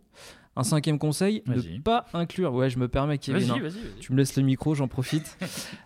Un 0.57 0.63
cinquième 0.63 0.99
conseil, 0.99 1.43
ne 1.47 1.79
pas 1.79 2.07
inclure. 2.13 2.53
Ouais, 2.53 2.69
je 2.69 2.77
me 2.77 2.89
permets, 2.89 3.17
Kevin. 3.17 3.41
Vas-y, 3.41 3.51
hein. 3.51 3.61
vas-y. 3.61 3.71
vas-y. 3.71 3.99
Tu 4.01 4.11
me 4.11 4.17
laisses 4.17 4.35
le 4.35 4.43
micro, 4.43 4.75
j'en 4.75 4.89
profite. 4.89 5.37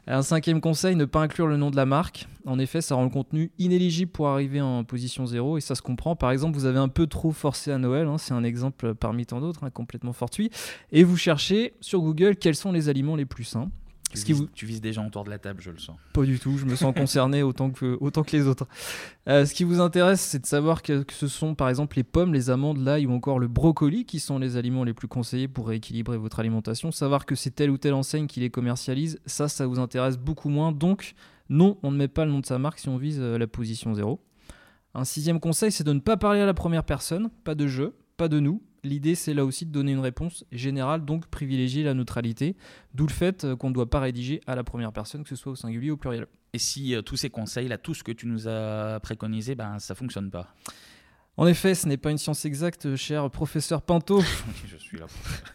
Un 0.07 0.23
cinquième 0.23 0.59
conseil, 0.59 0.95
ne 0.95 1.05
pas 1.05 1.21
inclure 1.21 1.45
le 1.45 1.55
nom 1.55 1.69
de 1.69 1.75
la 1.75 1.85
marque. 1.85 2.27
En 2.45 2.57
effet, 2.57 2.81
ça 2.81 2.95
rend 2.95 3.03
le 3.03 3.11
contenu 3.11 3.51
inéligible 3.59 4.11
pour 4.11 4.27
arriver 4.27 4.61
en 4.61 4.83
position 4.83 5.27
0 5.27 5.57
et 5.57 5.61
ça 5.61 5.75
se 5.75 5.83
comprend. 5.83 6.15
Par 6.15 6.31
exemple, 6.31 6.57
vous 6.57 6.65
avez 6.65 6.79
un 6.79 6.87
peu 6.87 7.05
trop 7.05 7.31
forcé 7.31 7.71
à 7.71 7.77
Noël, 7.77 8.07
hein, 8.07 8.17
c'est 8.17 8.33
un 8.33 8.43
exemple 8.43 8.95
parmi 8.95 9.25
tant 9.27 9.39
d'autres, 9.39 9.63
hein, 9.63 9.69
complètement 9.69 10.13
fortuit, 10.13 10.49
et 10.91 11.03
vous 11.03 11.17
cherchez 11.17 11.73
sur 11.79 12.01
Google 12.01 12.35
quels 12.35 12.55
sont 12.55 12.71
les 12.71 12.89
aliments 12.89 13.15
les 13.15 13.25
plus 13.25 13.43
sains. 13.43 13.69
Tu, 14.23 14.33
vises, 14.33 14.41
vous- 14.41 14.47
tu 14.53 14.65
vises 14.65 14.81
des 14.81 14.93
gens 14.93 15.05
autour 15.07 15.23
de 15.23 15.29
la 15.29 15.37
table, 15.39 15.61
je 15.61 15.71
le 15.71 15.77
sens. 15.79 15.97
Pas 16.13 16.23
du 16.23 16.39
tout, 16.39 16.57
je 16.57 16.65
me 16.65 16.75
sens 16.75 16.93
concerné 16.95 17.43
autant 17.43 17.69
que, 17.71 17.97
autant 17.99 18.23
que 18.23 18.35
les 18.35 18.47
autres. 18.47 18.67
Euh, 19.27 19.45
ce 19.45 19.53
qui 19.53 19.63
vous 19.63 19.79
intéresse, 19.81 20.21
c'est 20.21 20.39
de 20.39 20.45
savoir 20.45 20.81
que, 20.83 21.03
que 21.03 21.13
ce 21.13 21.27
sont 21.27 21.55
par 21.55 21.69
exemple 21.69 21.97
les 21.97 22.03
pommes, 22.03 22.33
les 22.33 22.49
amandes, 22.49 22.77
l'ail 22.77 23.05
ou 23.07 23.11
encore 23.11 23.39
le 23.39 23.47
brocoli 23.47 24.05
qui 24.05 24.19
sont 24.19 24.39
les 24.39 24.55
aliments 24.57 24.83
les 24.83 24.93
plus 24.93 25.07
conseillés 25.07 25.47
pour 25.47 25.67
rééquilibrer 25.67 26.17
votre 26.17 26.39
alimentation. 26.39 26.91
Savoir 26.91 27.25
que 27.25 27.35
c'est 27.35 27.51
telle 27.51 27.69
ou 27.71 27.77
telle 27.77 27.93
enseigne 27.93 28.27
qui 28.27 28.39
les 28.39 28.49
commercialise, 28.49 29.19
ça, 29.25 29.47
ça 29.47 29.65
vous 29.67 29.79
intéresse 29.79 30.17
beaucoup 30.17 30.49
moins. 30.49 30.71
Donc, 30.71 31.13
non, 31.49 31.77
on 31.83 31.91
ne 31.91 31.97
met 31.97 32.07
pas 32.07 32.25
le 32.25 32.31
nom 32.31 32.39
de 32.39 32.45
sa 32.45 32.57
marque 32.59 32.79
si 32.79 32.89
on 32.89 32.97
vise 32.97 33.19
euh, 33.19 33.37
la 33.37 33.47
position 33.47 33.93
0. 33.93 34.19
Un 34.93 35.03
sixième 35.03 35.39
conseil, 35.39 35.71
c'est 35.71 35.83
de 35.83 35.91
ne 35.93 35.99
pas 35.99 36.15
parler 36.17 36.39
à 36.39 36.45
la 36.45 36.53
première 36.53 36.83
personne, 36.85 37.29
pas 37.43 37.53
de 37.53 37.67
je, 37.67 37.83
pas 38.17 38.27
de 38.29 38.39
nous. 38.39 38.61
L'idée, 38.85 39.15
c'est 39.15 39.33
là 39.33 39.43
aussi 39.43 39.65
de 39.65 39.71
donner 39.71 39.93
une 39.93 39.99
réponse 39.99 40.45
générale, 40.51 41.03
donc 41.03 41.25
privilégier 41.25 41.83
la 41.83 41.95
neutralité, 41.95 42.55
d'où 42.93 43.07
le 43.07 43.11
fait 43.11 43.43
euh, 43.43 43.55
qu'on 43.55 43.69
ne 43.69 43.73
doit 43.73 43.89
pas 43.89 43.99
rédiger 43.99 44.41
à 44.45 44.55
la 44.55 44.63
première 44.63 44.93
personne, 44.93 45.23
que 45.23 45.29
ce 45.29 45.35
soit 45.35 45.53
au 45.53 45.55
singulier 45.55 45.89
ou 45.89 45.95
au 45.95 45.97
pluriel. 45.97 46.27
Et 46.53 46.59
si 46.59 46.93
euh, 46.93 47.01
tous 47.01 47.15
ces 47.15 47.31
conseils, 47.31 47.67
là, 47.67 47.79
tout 47.79 47.95
ce 47.95 48.03
que 48.03 48.11
tu 48.11 48.27
nous 48.27 48.47
as 48.47 48.99
préconisé, 49.01 49.55
ben, 49.55 49.79
ça 49.79 49.95
fonctionne 49.95 50.29
pas? 50.29 50.53
En 51.37 51.47
effet, 51.47 51.73
ce 51.73 51.87
n'est 51.87 51.97
pas 51.97 52.11
une 52.11 52.19
science 52.19 52.45
exacte, 52.45 52.95
cher 52.95 53.29
professeur 53.31 53.81
Pinto, 53.81 54.21
Je 54.67 54.77
suis 54.77 54.99
là. 54.99 55.07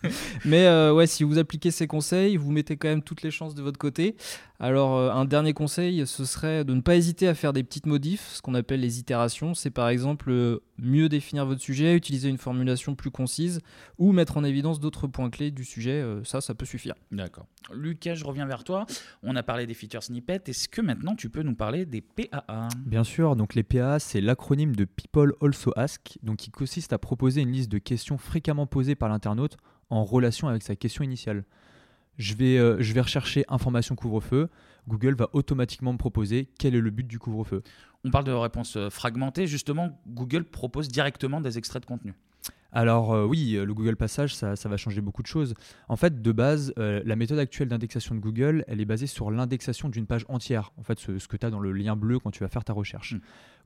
mais 0.44 0.66
euh, 0.66 0.92
ouais, 0.92 1.06
si 1.06 1.22
vous 1.22 1.38
appliquez 1.38 1.70
ces 1.70 1.86
conseils, 1.86 2.36
vous 2.36 2.50
mettez 2.50 2.76
quand 2.76 2.88
même 2.88 3.02
toutes 3.02 3.22
les 3.22 3.30
chances 3.30 3.54
de 3.54 3.62
votre 3.62 3.78
côté. 3.78 4.16
Alors, 4.62 4.98
euh, 4.98 5.10
un 5.10 5.24
dernier 5.24 5.54
conseil, 5.54 6.06
ce 6.06 6.26
serait 6.26 6.66
de 6.66 6.74
ne 6.74 6.82
pas 6.82 6.94
hésiter 6.94 7.26
à 7.26 7.34
faire 7.34 7.54
des 7.54 7.64
petites 7.64 7.86
modifs, 7.86 8.32
ce 8.34 8.42
qu'on 8.42 8.54
appelle 8.54 8.80
les 8.80 8.98
itérations. 8.98 9.54
C'est 9.54 9.70
par 9.70 9.88
exemple 9.88 10.30
euh, 10.30 10.62
mieux 10.76 11.08
définir 11.08 11.46
votre 11.46 11.62
sujet, 11.62 11.96
utiliser 11.96 12.28
une 12.28 12.36
formulation 12.36 12.94
plus 12.94 13.10
concise 13.10 13.62
ou 13.96 14.12
mettre 14.12 14.36
en 14.36 14.44
évidence 14.44 14.78
d'autres 14.78 15.06
points 15.06 15.30
clés 15.30 15.50
du 15.50 15.64
sujet. 15.64 16.02
euh, 16.02 16.22
ça, 16.24 16.42
ça 16.42 16.54
peut 16.54 16.66
suffire. 16.66 16.94
D'accord. 17.10 17.46
Lucas, 17.72 18.14
je 18.16 18.24
reviens 18.26 18.44
vers 18.44 18.62
toi. 18.62 18.84
On 19.22 19.34
a 19.34 19.42
parlé 19.42 19.66
des 19.66 19.72
feature 19.72 20.02
snippets. 20.02 20.42
Est-ce 20.46 20.68
que 20.68 20.82
maintenant 20.82 21.16
tu 21.16 21.30
peux 21.30 21.42
nous 21.42 21.54
parler 21.54 21.86
des 21.86 22.02
PAA 22.02 22.68
Bien 22.84 23.04
sûr, 23.04 23.36
donc 23.36 23.54
les 23.54 23.62
PAA, 23.62 23.98
c'est 23.98 24.20
l'acronyme 24.20 24.76
de 24.76 24.84
People 24.84 25.32
Also 25.40 25.72
Ask, 25.74 26.18
donc 26.22 26.36
qui 26.36 26.50
consiste 26.50 26.92
à 26.92 26.98
proposer 26.98 27.40
une 27.40 27.52
liste 27.52 27.72
de 27.72 27.78
questions 27.78 28.18
fréquemment 28.18 28.66
posées 28.66 28.94
par 28.94 29.08
l'internaute 29.08 29.56
en 29.88 30.04
relation 30.04 30.48
avec 30.48 30.62
sa 30.62 30.76
question 30.76 31.02
initiale. 31.02 31.44
Je 32.20 32.34
vais, 32.34 32.58
euh, 32.58 32.76
je 32.80 32.92
vais 32.92 33.00
rechercher 33.00 33.46
information 33.48 33.96
couvre-feu. 33.96 34.50
Google 34.86 35.14
va 35.14 35.30
automatiquement 35.32 35.94
me 35.94 35.96
proposer 35.96 36.50
quel 36.58 36.74
est 36.74 36.80
le 36.80 36.90
but 36.90 37.06
du 37.06 37.18
couvre-feu. 37.18 37.62
On 38.04 38.10
parle 38.10 38.24
de 38.24 38.32
réponses 38.32 38.76
euh, 38.76 38.90
fragmentées. 38.90 39.46
Justement, 39.46 39.98
Google 40.06 40.44
propose 40.44 40.88
directement 40.88 41.40
des 41.40 41.56
extraits 41.56 41.80
de 41.82 41.86
contenu. 41.86 42.12
Alors 42.72 43.12
euh, 43.12 43.24
oui, 43.24 43.54
euh, 43.56 43.64
le 43.64 43.74
Google 43.74 43.96
Passage, 43.96 44.34
ça, 44.34 44.56
ça 44.56 44.68
va 44.68 44.76
changer 44.76 45.00
beaucoup 45.00 45.22
de 45.22 45.26
choses. 45.26 45.54
En 45.88 45.96
fait, 45.96 46.22
de 46.22 46.32
base, 46.32 46.72
euh, 46.78 47.02
la 47.04 47.16
méthode 47.16 47.38
actuelle 47.38 47.68
d'indexation 47.68 48.14
de 48.14 48.20
Google, 48.20 48.64
elle 48.68 48.80
est 48.80 48.84
basée 48.84 49.06
sur 49.06 49.30
l'indexation 49.30 49.88
d'une 49.88 50.06
page 50.06 50.24
entière. 50.28 50.72
En 50.76 50.82
fait, 50.82 50.98
ce, 50.98 51.18
ce 51.18 51.28
que 51.28 51.36
tu 51.36 51.46
as 51.46 51.50
dans 51.50 51.60
le 51.60 51.72
lien 51.72 51.96
bleu 51.96 52.18
quand 52.18 52.30
tu 52.30 52.44
vas 52.44 52.48
faire 52.48 52.64
ta 52.64 52.72
recherche. 52.72 53.14
Mm. 53.14 53.20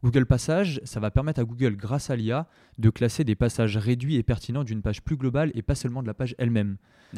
Google 0.04 0.26
Passage, 0.26 0.80
ça 0.84 1.00
va 1.00 1.10
permettre 1.10 1.40
à 1.40 1.44
Google, 1.44 1.76
grâce 1.76 2.10
à 2.10 2.16
l'IA, 2.16 2.46
de 2.78 2.90
classer 2.90 3.24
des 3.24 3.34
passages 3.34 3.76
réduits 3.76 4.16
et 4.16 4.22
pertinents 4.22 4.64
d'une 4.64 4.82
page 4.82 5.02
plus 5.02 5.16
globale 5.16 5.50
et 5.54 5.62
pas 5.62 5.74
seulement 5.74 6.02
de 6.02 6.06
la 6.06 6.14
page 6.14 6.34
elle-même. 6.38 6.76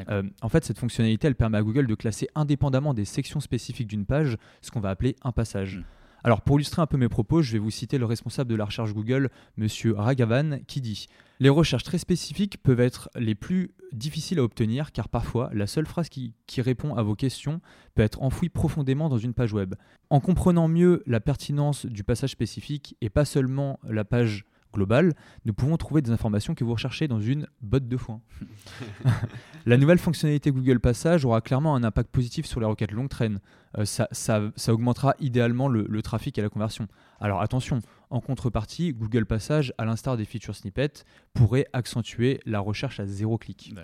Euh, 0.09 0.23
en 0.43 0.49
fait, 0.49 0.65
cette 0.65 0.79
fonctionnalité, 0.79 1.27
elle 1.27 1.35
permet 1.35 1.59
à 1.59 1.63
Google 1.63 1.87
de 1.87 1.95
classer 1.95 2.29
indépendamment 2.35 2.95
des 2.95 3.05
sections 3.05 3.41
spécifiques 3.41 3.89
d'une 3.89 4.07
page, 4.07 4.37
ce 4.61 4.71
qu'on 4.71 4.81
va 4.81 4.91
appeler 4.91 5.17
un 5.23 5.33
passage. 5.33 5.79
Mm. 5.79 5.85
Alors, 6.25 6.43
pour 6.43 6.57
illustrer 6.57 6.83
un 6.83 6.87
peu 6.87 6.97
mes 6.97 7.09
propos, 7.09 7.43
je 7.43 7.53
vais 7.53 7.59
vous 7.59 7.71
citer 7.71 7.99
le 7.99 8.07
responsable 8.07 8.51
de 8.51 8.57
la 8.57 8.65
recherche 8.65 8.93
Google, 8.93 9.31
Monsieur 9.57 9.95
Ragavan, 9.95 10.59
qui 10.67 10.81
dit 10.81 11.07
Les 11.41 11.49
recherches 11.49 11.85
très 11.85 11.99
spécifiques 11.99 12.63
peuvent 12.63 12.81
être 12.81 13.09
les 13.17 13.35
plus 13.35 13.71
difficiles 13.93 14.39
à 14.39 14.43
obtenir 14.43 14.93
car 14.93 15.09
parfois 15.09 15.51
la 15.53 15.67
seule 15.67 15.87
phrase 15.87 16.09
qui, 16.09 16.35
qui 16.47 16.61
répond 16.61 16.95
à 16.95 17.03
vos 17.03 17.15
questions 17.15 17.61
peut 17.95 18.03
être 18.03 18.23
enfouie 18.23 18.49
profondément 18.49 19.09
dans 19.09 19.19
une 19.19 19.35
page 19.35 19.53
web. 19.53 19.75
En 20.11 20.21
comprenant 20.21 20.69
mieux 20.69 21.03
la 21.07 21.21
pertinence 21.21 21.87
du 21.87 22.03
passage 22.03 22.31
spécifique 22.31 22.97
et 23.01 23.11
pas 23.11 23.25
seulement 23.25 23.79
la 23.85 24.05
page 24.05 24.45
globale, 24.73 25.15
nous 25.45 25.53
pouvons 25.55 25.77
trouver 25.77 26.03
des 26.03 26.11
informations 26.11 26.55
que 26.55 26.65
vous 26.65 26.73
recherchez 26.73 27.09
dans 27.09 27.21
une 27.21 27.47
botte 27.63 27.89
de 27.89 27.97
foin. 27.97 28.21
la 29.67 29.77
nouvelle 29.77 29.99
fonctionnalité 29.99 30.51
Google 30.51 30.81
Passage 30.81 31.25
aura 31.25 31.41
clairement 31.41 31.75
un 31.75 31.85
impact 31.85 32.11
positif 32.11 32.47
sur 32.47 32.61
les 32.61 32.67
requêtes 32.67 32.93
longue 32.93 33.09
traîne. 33.09 33.41
euh, 33.79 33.85
ça, 33.85 34.09
ça- 34.13 34.51
ça 34.57 34.73
augmentera 34.73 35.15
idéalement 35.21 35.69
le, 35.69 35.87
le 35.89 36.03
trafic 36.03 36.39
et 36.39 36.43
la 36.43 36.49
conversion. 36.49 36.89
Alors 37.21 37.41
attention, 37.41 37.81
en 38.11 38.21
contrepartie, 38.21 38.93
Google 38.93 39.27
Passage, 39.27 39.73
à 39.79 39.85
l'instar 39.85 40.17
des 40.17 40.25
feature 40.25 40.55
snippets, 40.55 41.05
pourrait 41.35 41.67
accentuer 41.73 42.41
la 42.47 42.61
recherche 42.61 43.01
à 43.01 43.07
zéro 43.07 43.37
clic. 43.39 43.75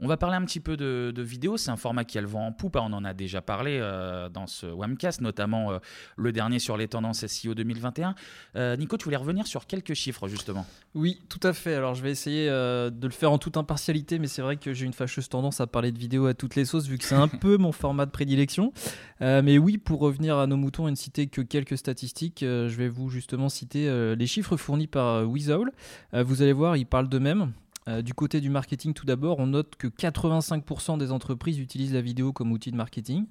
On 0.00 0.06
va 0.06 0.16
parler 0.16 0.36
un 0.36 0.44
petit 0.44 0.60
peu 0.60 0.76
de, 0.76 1.12
de 1.14 1.22
vidéo. 1.22 1.56
C'est 1.56 1.70
un 1.70 1.76
format 1.76 2.04
qui 2.04 2.18
a 2.18 2.20
le 2.20 2.26
vent 2.26 2.46
en 2.46 2.52
poupe. 2.52 2.76
hein. 2.76 2.84
On 2.84 2.92
en 2.92 3.04
a 3.04 3.14
déjà 3.14 3.40
parlé 3.40 3.78
euh, 3.80 4.28
dans 4.28 4.46
ce 4.46 4.66
Wamcast, 4.66 5.20
notamment 5.20 5.72
euh, 5.72 5.78
le 6.16 6.32
dernier 6.32 6.58
sur 6.58 6.76
les 6.76 6.88
tendances 6.88 7.26
SEO 7.26 7.54
2021. 7.54 8.14
Euh, 8.56 8.76
Nico, 8.76 8.96
tu 8.96 9.04
voulais 9.04 9.16
revenir 9.16 9.46
sur 9.46 9.66
quelques 9.66 9.94
chiffres 9.94 10.28
justement. 10.28 10.66
Oui, 10.94 11.20
tout 11.28 11.40
à 11.42 11.52
fait. 11.52 11.74
Alors 11.74 11.94
je 11.94 12.02
vais 12.02 12.10
essayer 12.10 12.48
euh, 12.50 12.90
de 12.90 13.06
le 13.06 13.12
faire 13.12 13.32
en 13.32 13.38
toute 13.38 13.56
impartialité, 13.56 14.18
mais 14.18 14.26
c'est 14.26 14.42
vrai 14.42 14.56
que 14.56 14.72
j'ai 14.74 14.84
une 14.86 14.92
fâcheuse 14.92 15.28
tendance 15.28 15.60
à 15.60 15.66
parler 15.66 15.92
de 15.92 15.98
vidéo 15.98 16.26
à 16.26 16.34
toutes 16.34 16.56
les 16.56 16.64
sauces, 16.64 16.86
vu 16.86 16.98
que 16.98 17.04
c'est 17.04 17.14
un 17.14 17.28
peu 17.42 17.56
mon 17.56 17.72
format 17.72 18.06
de 18.06 18.10
prédilection. 18.10 18.72
Euh, 19.22 19.40
mais 19.42 19.56
oui, 19.58 19.78
pour 19.78 20.00
revenir 20.00 20.36
à 20.38 20.46
nos 20.46 20.56
moutons 20.56 20.88
et 20.88 20.90
ne 20.90 20.96
citer 20.96 21.26
que 21.28 21.40
quelques 21.40 21.78
statistiques, 21.78 22.42
euh, 22.42 22.68
je 22.68 22.76
vais 22.76 22.88
vous 22.88 23.08
justement 23.08 23.48
citer 23.48 23.61
euh, 23.74 24.14
les 24.14 24.26
chiffres 24.26 24.56
fournis 24.56 24.86
par 24.86 25.06
euh, 25.06 25.24
Weasowl. 25.24 25.72
Euh, 26.14 26.22
vous 26.22 26.42
allez 26.42 26.52
voir, 26.52 26.76
ils 26.76 26.86
parlent 26.86 27.08
d'eux-mêmes. 27.08 27.52
Euh, 27.88 28.02
du 28.02 28.14
côté 28.14 28.40
du 28.40 28.48
marketing, 28.48 28.94
tout 28.94 29.06
d'abord, 29.06 29.38
on 29.40 29.48
note 29.48 29.74
que 29.76 29.88
85% 29.88 30.98
des 30.98 31.10
entreprises 31.10 31.58
utilisent 31.58 31.94
la 31.94 32.00
vidéo 32.00 32.32
comme 32.32 32.52
outil 32.52 32.70
de 32.70 32.76
marketing. 32.76 33.26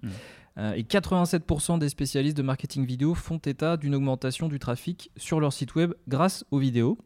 Euh, 0.57 0.73
et 0.73 0.83
87% 0.83 1.79
des 1.79 1.87
spécialistes 1.87 2.35
de 2.35 2.41
marketing 2.41 2.85
vidéo 2.85 3.15
font 3.15 3.37
état 3.37 3.77
d'une 3.77 3.95
augmentation 3.95 4.49
du 4.49 4.59
trafic 4.59 5.09
sur 5.15 5.39
leur 5.39 5.53
site 5.53 5.75
web 5.75 5.93
grâce 6.07 6.43
aux 6.51 6.59
vidéos. 6.59 6.97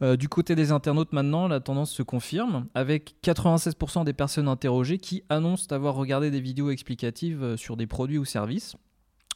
Euh, 0.00 0.16
du 0.16 0.28
côté 0.28 0.54
des 0.54 0.70
internautes 0.70 1.12
maintenant, 1.12 1.48
la 1.48 1.60
tendance 1.60 1.90
se 1.90 2.02
confirme 2.02 2.66
avec 2.74 3.14
96% 3.24 4.04
des 4.04 4.12
personnes 4.12 4.46
interrogées 4.46 4.98
qui 4.98 5.24
annoncent 5.28 5.74
avoir 5.74 5.94
regardé 5.94 6.30
des 6.30 6.40
vidéos 6.40 6.70
explicatives 6.70 7.56
sur 7.56 7.76
des 7.76 7.86
produits 7.86 8.18
ou 8.18 8.24
services. 8.24 8.76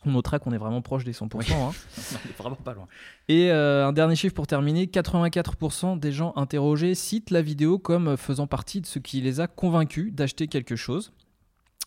On 0.05 0.11
notera 0.13 0.39
qu'on 0.39 0.53
est 0.53 0.59
vraiment 0.59 0.83
proche 0.83 1.05
des 1.05 1.13
100%. 1.13 1.53
hein. 1.53 1.71
On 2.13 2.29
est 2.29 2.39
vraiment 2.39 2.57
pas 2.57 2.75
loin. 2.75 2.89
Et 3.29 3.51
euh, 3.51 3.87
un 3.87 3.93
dernier 3.93 4.17
chiffre 4.17 4.35
pour 4.35 4.47
terminer, 4.47 4.87
84% 4.87 5.99
des 5.99 6.13
gens 6.13 6.33
interrogés 6.37 6.95
citent 6.95 7.31
la 7.31 7.43
vidéo 7.43 7.79
comme 7.79 8.17
faisant 8.17 8.47
partie 8.47 8.81
de 8.81 8.87
ce 8.87 8.99
qui 8.99 9.21
les 9.21 9.41
a 9.41 9.47
convaincus 9.47 10.13
d'acheter 10.13 10.49
quelque 10.49 10.77
chose. 10.77 11.13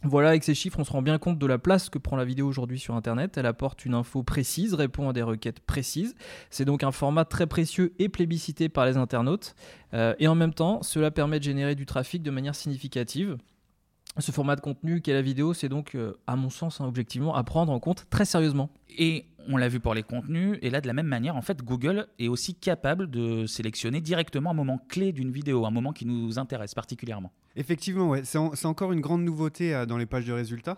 Voilà, 0.04 0.30
avec 0.30 0.44
ces 0.44 0.54
chiffres, 0.54 0.78
on 0.80 0.84
se 0.84 0.92
rend 0.92 1.02
bien 1.02 1.18
compte 1.18 1.40
de 1.40 1.46
la 1.48 1.58
place 1.58 1.90
que 1.90 1.98
prend 1.98 2.16
la 2.16 2.26
vidéo 2.26 2.48
aujourd'hui 2.48 2.78
sur 2.78 2.96
Internet. 2.96 3.38
Elle 3.38 3.46
apporte 3.48 3.86
une 3.86 3.96
info 3.96 4.22
précise, 4.24 4.74
répond 4.76 5.10
à 5.10 5.14
des 5.14 5.24
requêtes 5.24 5.62
précises. 5.62 6.16
C'est 6.52 6.66
donc 6.66 6.84
un 6.84 6.92
format 6.92 7.26
très 7.26 7.48
précieux 7.48 7.94
et 7.98 8.08
plébiscité 8.08 8.70
par 8.70 8.86
les 8.86 8.98
internautes. 8.98 9.56
Euh, 9.94 10.14
et 10.20 10.28
en 10.28 10.36
même 10.36 10.54
temps, 10.54 10.84
cela 10.84 11.10
permet 11.12 11.40
de 11.40 11.44
générer 11.46 11.74
du 11.76 11.86
trafic 11.86 12.22
de 12.22 12.30
manière 12.30 12.56
significative. 12.56 13.38
Ce 14.18 14.32
format 14.32 14.56
de 14.56 14.62
contenu 14.62 15.02
qu'est 15.02 15.14
la 15.14 15.22
vidéo, 15.22 15.54
c'est 15.54 15.68
donc, 15.68 15.94
euh, 15.96 16.14
à 16.26 16.36
mon 16.38 16.50
sens, 16.50 16.80
hein, 16.80 16.86
objectivement, 16.88 17.36
à 17.36 17.44
prendre 17.44 17.72
en 17.74 17.80
compte 17.82 18.06
très 18.10 18.24
sérieusement. 18.24 18.70
Et 18.98 19.26
on 19.50 19.58
l'a 19.58 19.68
vu 19.68 19.80
pour 19.82 19.94
les 19.94 20.04
contenus. 20.04 20.58
Et 20.62 20.70
là, 20.70 20.80
de 20.80 20.88
la 20.88 20.94
même 20.94 21.06
manière, 21.08 21.36
en 21.36 21.42
fait, 21.42 21.62
Google 21.64 22.08
est 22.18 22.30
aussi 22.30 22.56
capable 22.56 23.10
de 23.10 23.46
sélectionner 23.46 24.00
directement 24.00 24.52
un 24.52 24.54
moment 24.54 24.80
clé 24.88 25.12
d'une 25.12 25.32
vidéo, 25.32 25.66
un 25.66 25.70
moment 25.72 25.92
qui 25.92 26.06
nous 26.06 26.40
intéresse 26.40 26.74
particulièrement. 26.74 27.32
Effectivement, 27.58 28.10
ouais. 28.10 28.24
c'est 28.24 28.38
en- 28.38 28.56
c'est 28.56 28.68
encore 28.68 28.94
une 28.94 29.02
grande 29.02 29.24
nouveauté 29.24 29.76
euh, 29.76 29.86
dans 29.86 29.98
les 29.98 30.06
pages 30.06 30.26
de 30.26 30.34
résultats. 30.34 30.78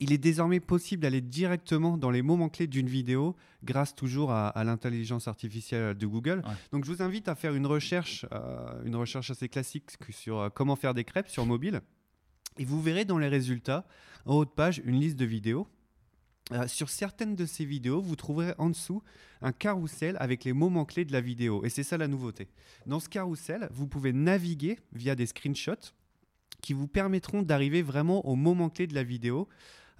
Il 0.00 0.12
est 0.12 0.18
désormais 0.18 0.60
possible 0.60 1.02
d'aller 1.02 1.20
directement 1.22 1.96
dans 1.98 2.10
les 2.10 2.22
moments 2.22 2.48
clés 2.50 2.68
d'une 2.68 2.86
vidéo 2.86 3.34
grâce 3.64 3.96
toujours 3.96 4.30
à, 4.30 4.48
à 4.50 4.62
l'intelligence 4.62 5.26
artificielle 5.26 5.96
de 5.96 6.06
Google. 6.06 6.42
Ouais. 6.46 6.52
Donc 6.70 6.84
je 6.84 6.92
vous 6.92 7.02
invite 7.02 7.28
à 7.28 7.34
faire 7.34 7.54
une 7.54 7.66
recherche, 7.66 8.24
euh, 8.32 8.84
une 8.84 8.94
recherche 8.94 9.30
assez 9.32 9.48
classique 9.48 9.96
que 9.98 10.12
sur 10.12 10.38
euh, 10.38 10.48
comment 10.50 10.76
faire 10.76 10.94
des 10.94 11.02
crêpes 11.02 11.28
sur 11.28 11.46
mobile. 11.46 11.80
Et 12.58 12.64
vous 12.64 12.82
verrez 12.82 13.04
dans 13.04 13.18
les 13.18 13.28
résultats, 13.28 13.86
en 14.26 14.34
haut 14.34 14.44
de 14.44 14.50
page, 14.50 14.82
une 14.84 15.00
liste 15.00 15.16
de 15.16 15.24
vidéos. 15.24 15.66
Euh, 16.52 16.66
sur 16.66 16.88
certaines 16.88 17.36
de 17.36 17.46
ces 17.46 17.64
vidéos, 17.64 18.00
vous 18.00 18.16
trouverez 18.16 18.54
en 18.58 18.70
dessous 18.70 19.02
un 19.42 19.52
carrousel 19.52 20.16
avec 20.18 20.44
les 20.44 20.52
moments 20.52 20.84
clés 20.84 21.04
de 21.04 21.12
la 21.12 21.20
vidéo. 21.20 21.64
Et 21.64 21.68
c'est 21.68 21.82
ça 21.82 21.98
la 21.98 22.08
nouveauté. 22.08 22.48
Dans 22.86 23.00
ce 23.00 23.08
carrousel, 23.08 23.68
vous 23.70 23.86
pouvez 23.86 24.12
naviguer 24.12 24.78
via 24.92 25.14
des 25.14 25.26
screenshots 25.26 25.92
qui 26.62 26.72
vous 26.72 26.88
permettront 26.88 27.42
d'arriver 27.42 27.82
vraiment 27.82 28.26
au 28.26 28.34
moment 28.34 28.70
clé 28.70 28.86
de 28.86 28.94
la 28.94 29.02
vidéo. 29.04 29.48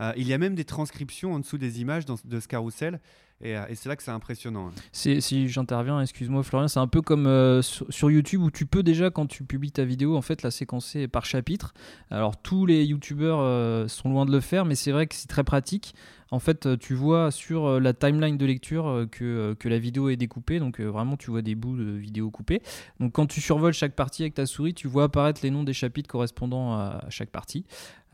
Euh, 0.01 0.13
il 0.17 0.27
y 0.27 0.33
a 0.33 0.39
même 0.39 0.55
des 0.55 0.65
transcriptions 0.65 1.35
en 1.35 1.41
dessous 1.41 1.59
des 1.59 1.81
images 1.81 2.05
de 2.07 2.41
ce 2.41 2.49
carrousel. 2.49 3.01
Et, 3.41 3.57
euh, 3.57 3.63
et 3.69 3.77
c'est 3.77 3.89
là 3.89 3.95
que 3.95 4.03
c'est 4.03 4.11
impressionnant. 4.11 4.69
hein. 4.69 5.21
Si 5.21 5.49
j'interviens, 5.49 6.01
excuse-moi 6.01 6.43
Florian, 6.43 6.67
c'est 6.67 6.81
un 6.81 6.89
peu 6.89 7.03
comme 7.03 7.27
euh, 7.27 7.63
sur, 7.63 8.11
YouTube 8.11 8.43
où 8.43 8.51
tu 8.51 8.67
peux 8.67 8.83
déjà 8.83 9.11
quand 9.11 9.27
tu 9.27 9.45
publies 9.45 9.71
ta 9.71 9.85
vidéo 9.85 10.17
en 10.17 10.23
fait 10.23 10.43
la 10.43 10.51
séquencer 10.51 11.07
par 11.07 11.25
chapitre. 11.25 11.73
Alors 12.11 12.37
tous 12.37 12.67
les 12.67 12.85
youtubeurs 12.85 13.89
sont 13.89 14.11
loin 14.11 14.27
de 14.27 14.33
le 14.33 14.41
faire, 14.41 14.65
mais 14.65 14.75
c'est 14.75 14.91
vrai 14.91 15.07
que 15.07 15.15
c'est 15.15 15.29
très 15.29 15.45
pratique. 15.45 15.95
En 16.31 16.39
fait, 16.39 16.67
euh, 16.67 16.77
tu 16.77 16.95
vois 16.95 17.31
sur 17.31 17.67
euh, 17.67 17.81
la 17.81 17.95
timeline 17.95 18.37
de 18.37 18.45
lecture 18.45 18.87
euh, 18.87 19.07
que, 19.07 19.69
la 19.69 19.79
vidéo 19.79 20.09
est 20.09 20.17
découpée, 20.17 20.59
donc 20.59 20.81
vraiment 20.81 21.17
tu 21.17 21.31
vois 21.31 21.43
des 21.43 21.55
bouts 21.55 21.77
de 21.77 21.91
vidéo 21.91 22.31
coupés. 22.31 22.63
Donc 23.01 23.13
quand 23.13 23.27
tu 23.27 23.41
survoles 23.41 23.73
chaque 23.73 23.95
partie 23.95 24.23
avec 24.23 24.35
ta 24.35 24.47
souris, 24.47 24.75
tu 24.75 24.89
vois 24.89 25.05
apparaître 25.05 25.41
les 25.43 25.51
noms 25.51 25.63
des 25.63 25.73
chapitres 25.73 26.09
correspondant 26.09 26.73
à, 26.75 27.05
chaque 27.11 27.31
partie. 27.31 27.65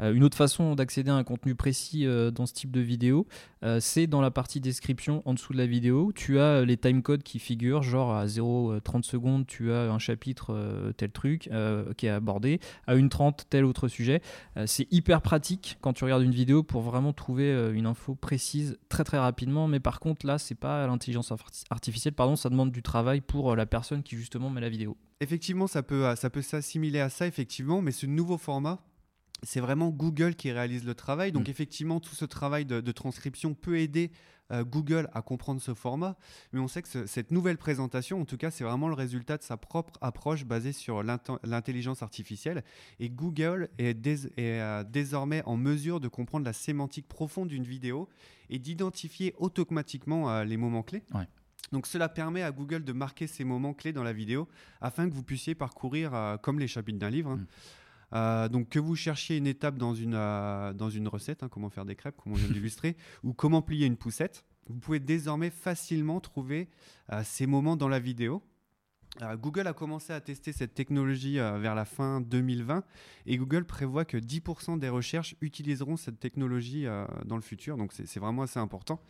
Une 0.00 0.24
autre 0.24 0.36
façon 0.36 0.74
d'accéder 0.74 1.12
à 1.12 1.14
un 1.14 1.22
contenu 1.22 1.54
précis 1.54 2.04
dans 2.32 2.46
ce 2.46 2.52
type 2.52 2.72
de 2.72 2.80
vidéo, 2.80 3.28
euh, 3.64 3.78
c'est 3.80 4.06
dans 4.06 4.20
la 4.20 4.30
partie 4.30 4.60
description 4.60 5.22
en 5.24 5.34
dessous 5.34 5.52
de 5.52 5.58
la 5.58 5.66
vidéo. 5.66 6.12
Tu 6.14 6.38
as 6.38 6.42
euh, 6.60 6.64
les 6.64 6.76
timecodes 6.76 7.22
qui 7.22 7.38
figurent, 7.38 7.82
genre 7.82 8.14
à 8.14 8.26
0,30 8.26 9.02
secondes, 9.02 9.46
tu 9.46 9.72
as 9.72 9.90
un 9.92 9.98
chapitre 9.98 10.54
euh, 10.54 10.92
tel 10.92 11.10
truc 11.10 11.48
euh, 11.52 11.92
qui 11.94 12.06
est 12.06 12.10
abordé, 12.10 12.60
à 12.86 12.94
1,30 12.94 13.44
tel 13.48 13.64
autre 13.64 13.88
sujet. 13.88 14.20
Euh, 14.56 14.66
c'est 14.66 14.86
hyper 14.92 15.22
pratique 15.22 15.78
quand 15.80 15.92
tu 15.92 16.04
regardes 16.04 16.22
une 16.22 16.30
vidéo 16.34 16.62
pour 16.62 16.82
vraiment 16.82 17.12
trouver 17.12 17.50
euh, 17.50 17.72
une 17.72 17.86
info 17.86 18.14
précise 18.14 18.78
très 18.88 19.04
très 19.04 19.18
rapidement. 19.18 19.68
Mais 19.68 19.80
par 19.80 20.00
contre, 20.00 20.26
là, 20.26 20.38
c'est 20.38 20.54
pas 20.54 20.86
l'intelligence 20.86 21.30
arti- 21.32 21.64
artificielle, 21.70 22.14
pardon, 22.14 22.36
ça 22.36 22.50
demande 22.50 22.70
du 22.70 22.82
travail 22.82 23.20
pour 23.20 23.52
euh, 23.52 23.56
la 23.56 23.66
personne 23.66 24.02
qui 24.02 24.16
justement 24.16 24.50
met 24.50 24.60
la 24.60 24.68
vidéo. 24.68 24.96
Effectivement, 25.20 25.66
ça 25.66 25.82
peut, 25.82 26.06
euh, 26.06 26.16
ça 26.16 26.28
peut 26.28 26.42
s'assimiler 26.42 27.00
à 27.00 27.08
ça, 27.08 27.26
effectivement, 27.26 27.80
mais 27.80 27.92
ce 27.92 28.04
nouveau 28.04 28.36
format, 28.36 28.80
c'est 29.44 29.60
vraiment 29.60 29.90
Google 29.90 30.34
qui 30.34 30.50
réalise 30.52 30.84
le 30.84 30.94
travail. 30.94 31.32
Donc, 31.32 31.46
Mm. 31.48 31.50
effectivement, 31.50 32.00
tout 32.00 32.14
ce 32.14 32.24
travail 32.24 32.64
de, 32.64 32.80
de 32.80 32.92
transcription 32.92 33.54
peut 33.54 33.78
aider 33.78 34.10
euh, 34.52 34.62
Google 34.62 35.08
à 35.14 35.22
comprendre 35.22 35.62
ce 35.62 35.72
format. 35.72 36.16
Mais 36.52 36.60
on 36.60 36.68
sait 36.68 36.82
que 36.82 36.88
ce- 36.88 37.06
cette 37.06 37.30
nouvelle 37.30 37.56
présentation, 37.56 38.20
en 38.20 38.26
tout 38.26 38.36
cas, 38.36 38.50
c'est 38.50 38.62
vraiment 38.62 38.88
le 38.88 38.94
résultat 38.94 39.38
de 39.38 39.42
sa 39.42 39.56
propre 39.56 39.94
approche 40.02 40.44
basée 40.44 40.72
sur 40.72 41.02
l'intelligence 41.02 42.02
artificielle. 42.02 42.62
Et 43.00 43.08
Google 43.08 43.70
est, 43.78 43.94
dés- 43.94 44.26
est, 44.36 44.60
euh, 44.60 44.84
désormais 44.84 45.42
en 45.46 45.56
mesure 45.56 45.98
de 45.98 46.08
comprendre 46.08 46.44
la 46.44 46.52
sémantique 46.52 47.08
profonde 47.08 47.48
d'une 47.48 47.64
vidéo 47.64 48.06
et 48.50 48.58
d'identifier 48.58 49.34
automatiquement 49.38 50.30
euh, 50.30 50.44
les 50.44 50.58
moments 50.58 50.82
clés. 50.82 51.02
Ouais. 51.14 51.26
Donc 51.72 51.86
cela 51.86 52.10
permet 52.10 52.42
à 52.42 52.52
Google 52.52 52.84
de 52.84 52.92
marquer 52.92 53.26
ces 53.26 53.44
moments 53.44 53.72
clés 53.72 53.94
dans 53.94 54.04
la 54.04 54.12
vidéo 54.12 54.46
afin 54.82 55.08
que 55.08 55.14
vous 55.14 55.22
puissiez 55.22 55.54
parcourir 55.54 56.38
comme 56.42 56.58
les 56.60 56.68
chapitres 56.68 56.98
d'un 56.98 57.08
livre. 57.10 57.30
hein. 57.30 57.36
Mm. 57.36 57.46
Euh, 58.12 58.48
donc 58.48 58.68
que 58.68 58.78
vous 58.78 58.96
cherchiez 58.96 59.36
une 59.36 59.46
étape 59.46 59.76
dans 59.76 59.94
une, 59.94 60.14
euh, 60.14 60.72
dans 60.72 60.90
une 60.90 61.08
recette, 61.08 61.42
hein, 61.42 61.48
comment 61.48 61.70
faire 61.70 61.84
des 61.84 61.96
crêpes, 61.96 62.16
comme 62.22 62.32
on 62.32 62.36
vient 62.36 62.48
d'illustrer, 62.48 62.96
ou 63.22 63.32
comment 63.32 63.62
plier 63.62 63.86
une 63.86 63.96
poussette, 63.96 64.44
vous 64.66 64.78
pouvez 64.78 65.00
désormais 65.00 65.50
facilement 65.50 66.20
trouver 66.20 66.68
euh, 67.12 67.22
ces 67.24 67.46
moments 67.46 67.76
dans 67.76 67.88
la 67.88 67.98
vidéo. 67.98 68.42
Google 69.36 69.68
a 69.68 69.72
commencé 69.72 70.12
à 70.12 70.20
tester 70.20 70.50
cette 70.50 70.74
technologie 70.74 71.36
vers 71.36 71.76
la 71.76 71.84
fin 71.84 72.20
2020 72.20 72.82
et 73.26 73.36
Google 73.36 73.64
prévoit 73.64 74.04
que 74.04 74.16
10% 74.16 74.80
des 74.80 74.88
recherches 74.88 75.36
utiliseront 75.40 75.96
cette 75.96 76.18
technologie 76.18 76.86
dans 77.24 77.36
le 77.36 77.40
futur, 77.40 77.76
donc 77.76 77.92
c'est 77.92 78.18
vraiment 78.18 78.42
assez 78.42 78.58
important. 78.58 79.00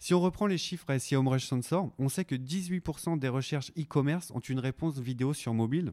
Si 0.00 0.12
on 0.12 0.20
reprend 0.20 0.48
les 0.48 0.58
chiffres 0.58 0.98
SEO 0.98 1.20
Homepage 1.20 1.46
Sensor, 1.46 1.92
on 1.98 2.08
sait 2.08 2.24
que 2.24 2.34
18% 2.34 3.16
des 3.20 3.28
recherches 3.28 3.70
e-commerce 3.78 4.32
ont 4.32 4.40
une 4.40 4.58
réponse 4.58 4.98
vidéo 4.98 5.32
sur 5.32 5.54
mobile. 5.54 5.92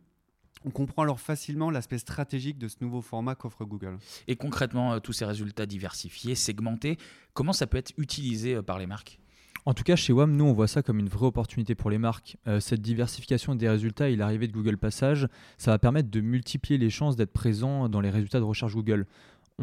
On 0.65 0.70
comprend 0.70 1.01
alors 1.01 1.20
facilement 1.20 1.72
l'aspect 1.72 1.98
stratégique 1.98 2.58
de 2.58 2.67
ce 2.67 2.77
nouveau 2.81 3.01
format 3.01 3.36
qu'offre 3.36 3.65
Google. 3.65 3.98
Et 4.27 4.36
concrètement, 4.36 4.93
euh, 4.93 5.00
tous 5.00 5.13
ces 5.13 5.25
résultats 5.25 5.65
diversifiés, 5.65 6.36
segmentés, 6.36 6.98
comment 7.34 7.53
ça 7.53 7.65
peut 7.65 7.77
être 7.77 7.93
utilisé 7.98 8.55
euh, 8.55 8.62
par 8.62 8.77
les 8.77 8.86
marques? 8.86 9.20
En 9.65 9.75
tout 9.75 9.84
cas, 9.84 9.96
chez 9.96 10.12
WAM, 10.12 10.36
nous, 10.36 10.46
on 10.46 10.53
voit 10.53 10.67
ça 10.67 10.81
comme 10.81 10.98
une 10.98 11.10
vraie 11.10 11.27
opportunité 11.27 11.75
pour 11.75 11.91
les 11.91 12.00
marques. 12.00 12.38
Euh, 12.48 12.60
cette 12.60 12.81
diversification 12.81 13.53
des 13.53 13.70
résultats 13.70 14.10
et 14.10 14.15
l'arrivée 14.15 14.48
de 14.48 14.53
Google 14.53 14.77
Passage, 14.77 15.27
ça 15.58 15.72
va 15.72 15.77
permettre 15.77 16.10
de 16.10 16.20
multiplier 16.20 16.79
les 16.79 16.89
chances 16.89 17.15
d'être 17.15 17.31
présent 17.31 17.88
dans 17.88 18.01
les 18.01 18.10
résultats 18.10 18.39
de 18.39 18.46
recherche 18.46 18.74
Google. 18.74 19.05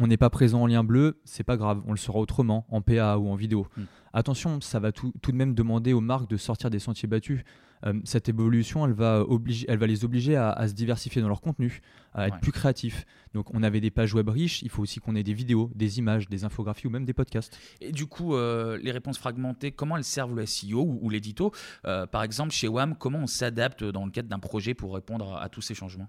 On 0.01 0.07
n'est 0.07 0.17
pas 0.17 0.29
présent 0.29 0.61
en 0.61 0.67
lien 0.67 0.83
bleu, 0.83 1.19
c'est 1.25 1.43
pas 1.43 1.57
grave, 1.57 1.81
on 1.85 1.91
le 1.91 1.97
sera 1.97 2.19
autrement, 2.19 2.65
en 2.69 2.81
PA 2.81 3.17
ou 3.17 3.27
en 3.27 3.35
vidéo. 3.35 3.67
Mm. 3.75 3.83
Attention, 4.13 4.61
ça 4.61 4.79
va 4.79 4.91
tout, 4.91 5.13
tout 5.21 5.31
de 5.31 5.37
même 5.37 5.53
demander 5.53 5.91
aux 5.91 5.99
marques 5.99 6.29
de 6.29 6.37
sortir 6.37 6.69
des 6.69 6.79
sentiers 6.79 7.07
battus. 7.07 7.43
Euh, 7.85 7.93
cette 8.05 8.29
évolution, 8.29 8.85
elle 8.85 8.93
va, 8.93 9.21
obliger, 9.21 9.65
elle 9.69 9.77
va 9.77 9.87
les 9.87 10.03
obliger 10.05 10.35
à, 10.35 10.67
se 10.67 10.73
diversifier 10.73 11.21
dans 11.21 11.27
leur 11.27 11.41
contenu, 11.41 11.81
à 12.13 12.27
être 12.27 12.39
plus 12.39 12.51
créatifs. 12.51 13.05
Donc 13.33 13.53
on 13.53 13.61
avait 13.61 13.81
des 13.81 13.91
pages 13.91 14.13
web 14.13 14.29
riches, 14.29 14.61
il 14.61 14.69
faut 14.69 14.81
aussi 14.81 14.99
qu'on 14.99 15.15
ait 15.15 15.23
des 15.23 15.33
vidéos, 15.33 15.69
des 15.75 15.99
images, 15.99 16.27
des 16.27 16.43
infographies 16.43 16.87
ou 16.87 16.89
même 16.89 17.05
des 17.05 17.13
podcasts. 17.13 17.57
Et 17.81 17.91
du 17.91 18.05
coup, 18.05 18.35
euh, 18.35 18.77
les 18.81 18.91
réponses 18.91 19.17
fragmentées, 19.17 19.71
comment 19.71 19.97
elles 19.97 20.03
servent 20.03 20.35
le 20.35 20.45
SEO 20.45 20.97
ou, 21.01 21.09
l'édito? 21.09 21.51
Par 21.83 22.23
exemple, 22.23 22.51
chez 22.51 22.67
WAM, 22.67 22.95
comment 22.95 23.19
on 23.19 23.27
s'adapte 23.27 23.83
dans 23.83 24.05
le 24.05 24.11
cadre 24.11 24.29
d'un 24.29 24.39
projet 24.39 24.73
pour 24.73 24.93
répondre 24.93 25.35
à 25.35 25.49
tous 25.49 25.61
ces 25.61 25.73
changements? 25.73 26.07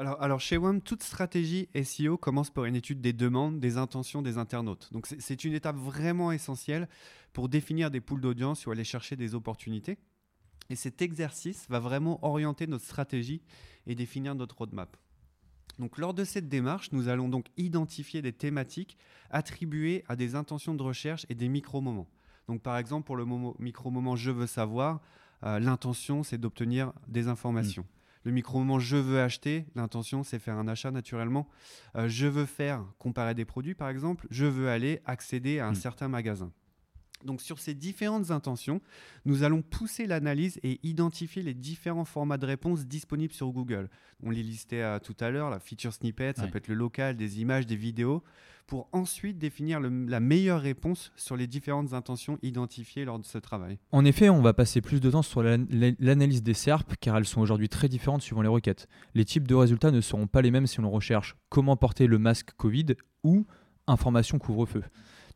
Alors, 0.00 0.40
chez 0.40 0.56
WAM, 0.56 0.80
toute 0.80 1.02
stratégie 1.02 1.68
SEO 1.84 2.16
commence 2.16 2.50
par 2.50 2.64
une 2.64 2.74
étude 2.74 3.00
des 3.00 3.12
demandes, 3.12 3.60
des 3.60 3.76
intentions 3.76 4.22
des 4.22 4.38
internautes. 4.38 4.88
Donc 4.92 5.06
c'est 5.06 5.44
une 5.44 5.52
étape 5.52 5.76
vraiment 5.76 6.32
essentielle 6.32 6.88
pour 7.32 7.48
définir 7.48 7.90
des 7.90 8.00
poules 8.00 8.20
d'audience 8.20 8.66
ou 8.66 8.70
aller 8.70 8.84
chercher 8.84 9.16
des 9.16 9.34
opportunités. 9.34 9.98
Et 10.70 10.76
cet 10.76 11.02
exercice 11.02 11.66
va 11.68 11.80
vraiment 11.80 12.24
orienter 12.24 12.66
notre 12.66 12.84
stratégie 12.84 13.42
et 13.86 13.94
définir 13.94 14.34
notre 14.34 14.56
roadmap. 14.56 14.96
Donc 15.78 15.98
lors 15.98 16.14
de 16.14 16.24
cette 16.24 16.48
démarche, 16.48 16.92
nous 16.92 17.08
allons 17.08 17.28
donc 17.28 17.46
identifier 17.56 18.22
des 18.22 18.32
thématiques 18.32 18.96
attribuées 19.30 20.04
à 20.08 20.16
des 20.16 20.34
intentions 20.34 20.74
de 20.74 20.82
recherche 20.82 21.26
et 21.28 21.34
des 21.34 21.48
micro-moments. 21.48 22.08
Donc 22.48 22.62
par 22.62 22.78
exemple, 22.78 23.06
pour 23.06 23.16
le 23.16 23.26
micro-moment 23.58 24.16
je 24.16 24.30
veux 24.30 24.46
savoir, 24.46 25.00
euh, 25.42 25.58
l'intention 25.58 26.22
c'est 26.22 26.38
d'obtenir 26.38 26.92
des 27.08 27.28
informations. 27.28 27.82
Mmh. 27.82 27.99
Le 28.24 28.32
micro-moment 28.32 28.78
je 28.78 28.96
veux 28.96 29.20
acheter, 29.20 29.66
l'intention 29.74 30.22
c'est 30.22 30.38
faire 30.38 30.56
un 30.56 30.68
achat 30.68 30.90
naturellement. 30.90 31.48
Euh, 31.96 32.08
je 32.08 32.26
veux 32.26 32.46
faire 32.46 32.84
comparer 32.98 33.34
des 33.34 33.44
produits 33.44 33.74
par 33.74 33.88
exemple, 33.88 34.26
je 34.30 34.46
veux 34.46 34.68
aller 34.68 35.00
accéder 35.06 35.58
à 35.58 35.66
un 35.66 35.72
hmm. 35.72 35.76
certain 35.76 36.08
magasin. 36.08 36.52
Donc 37.24 37.40
sur 37.40 37.58
ces 37.58 37.74
différentes 37.74 38.30
intentions, 38.30 38.80
nous 39.24 39.42
allons 39.42 39.62
pousser 39.62 40.06
l'analyse 40.06 40.58
et 40.62 40.80
identifier 40.82 41.42
les 41.42 41.54
différents 41.54 42.04
formats 42.04 42.38
de 42.38 42.46
réponse 42.46 42.86
disponibles 42.86 43.34
sur 43.34 43.50
Google. 43.50 43.88
On 44.22 44.30
les 44.30 44.42
listait 44.42 44.82
euh, 44.82 44.98
tout 44.98 45.16
à 45.20 45.30
l'heure, 45.30 45.50
la 45.50 45.60
feature 45.60 45.92
snippet, 45.92 46.34
ça 46.36 46.46
peut 46.46 46.58
être 46.58 46.68
le 46.68 46.74
local, 46.74 47.16
des 47.16 47.40
images, 47.40 47.66
des 47.66 47.76
vidéos, 47.76 48.22
pour 48.66 48.88
ensuite 48.92 49.36
définir 49.36 49.80
la 49.80 50.20
meilleure 50.20 50.60
réponse 50.60 51.12
sur 51.16 51.36
les 51.36 51.48
différentes 51.48 51.92
intentions 51.92 52.38
identifiées 52.42 53.04
lors 53.04 53.18
de 53.18 53.24
ce 53.24 53.36
travail. 53.36 53.78
En 53.90 54.04
effet, 54.04 54.30
on 54.30 54.42
va 54.42 54.52
passer 54.54 54.80
plus 54.80 55.00
de 55.00 55.10
temps 55.10 55.22
sur 55.22 55.42
l'analyse 55.42 56.42
des 56.44 56.54
SERP 56.54 56.94
car 57.00 57.16
elles 57.16 57.24
sont 57.24 57.40
aujourd'hui 57.40 57.68
très 57.68 57.88
différentes 57.88 58.22
suivant 58.22 58.42
les 58.42 58.48
requêtes. 58.48 58.86
Les 59.14 59.24
types 59.24 59.48
de 59.48 59.56
résultats 59.56 59.90
ne 59.90 60.00
seront 60.00 60.28
pas 60.28 60.40
les 60.40 60.52
mêmes 60.52 60.68
si 60.68 60.80
l'on 60.80 60.90
recherche 60.90 61.36
comment 61.48 61.76
porter 61.76 62.06
le 62.06 62.18
masque 62.18 62.52
Covid 62.56 62.94
ou 63.24 63.44
information 63.88 64.38
couvre-feu. 64.38 64.84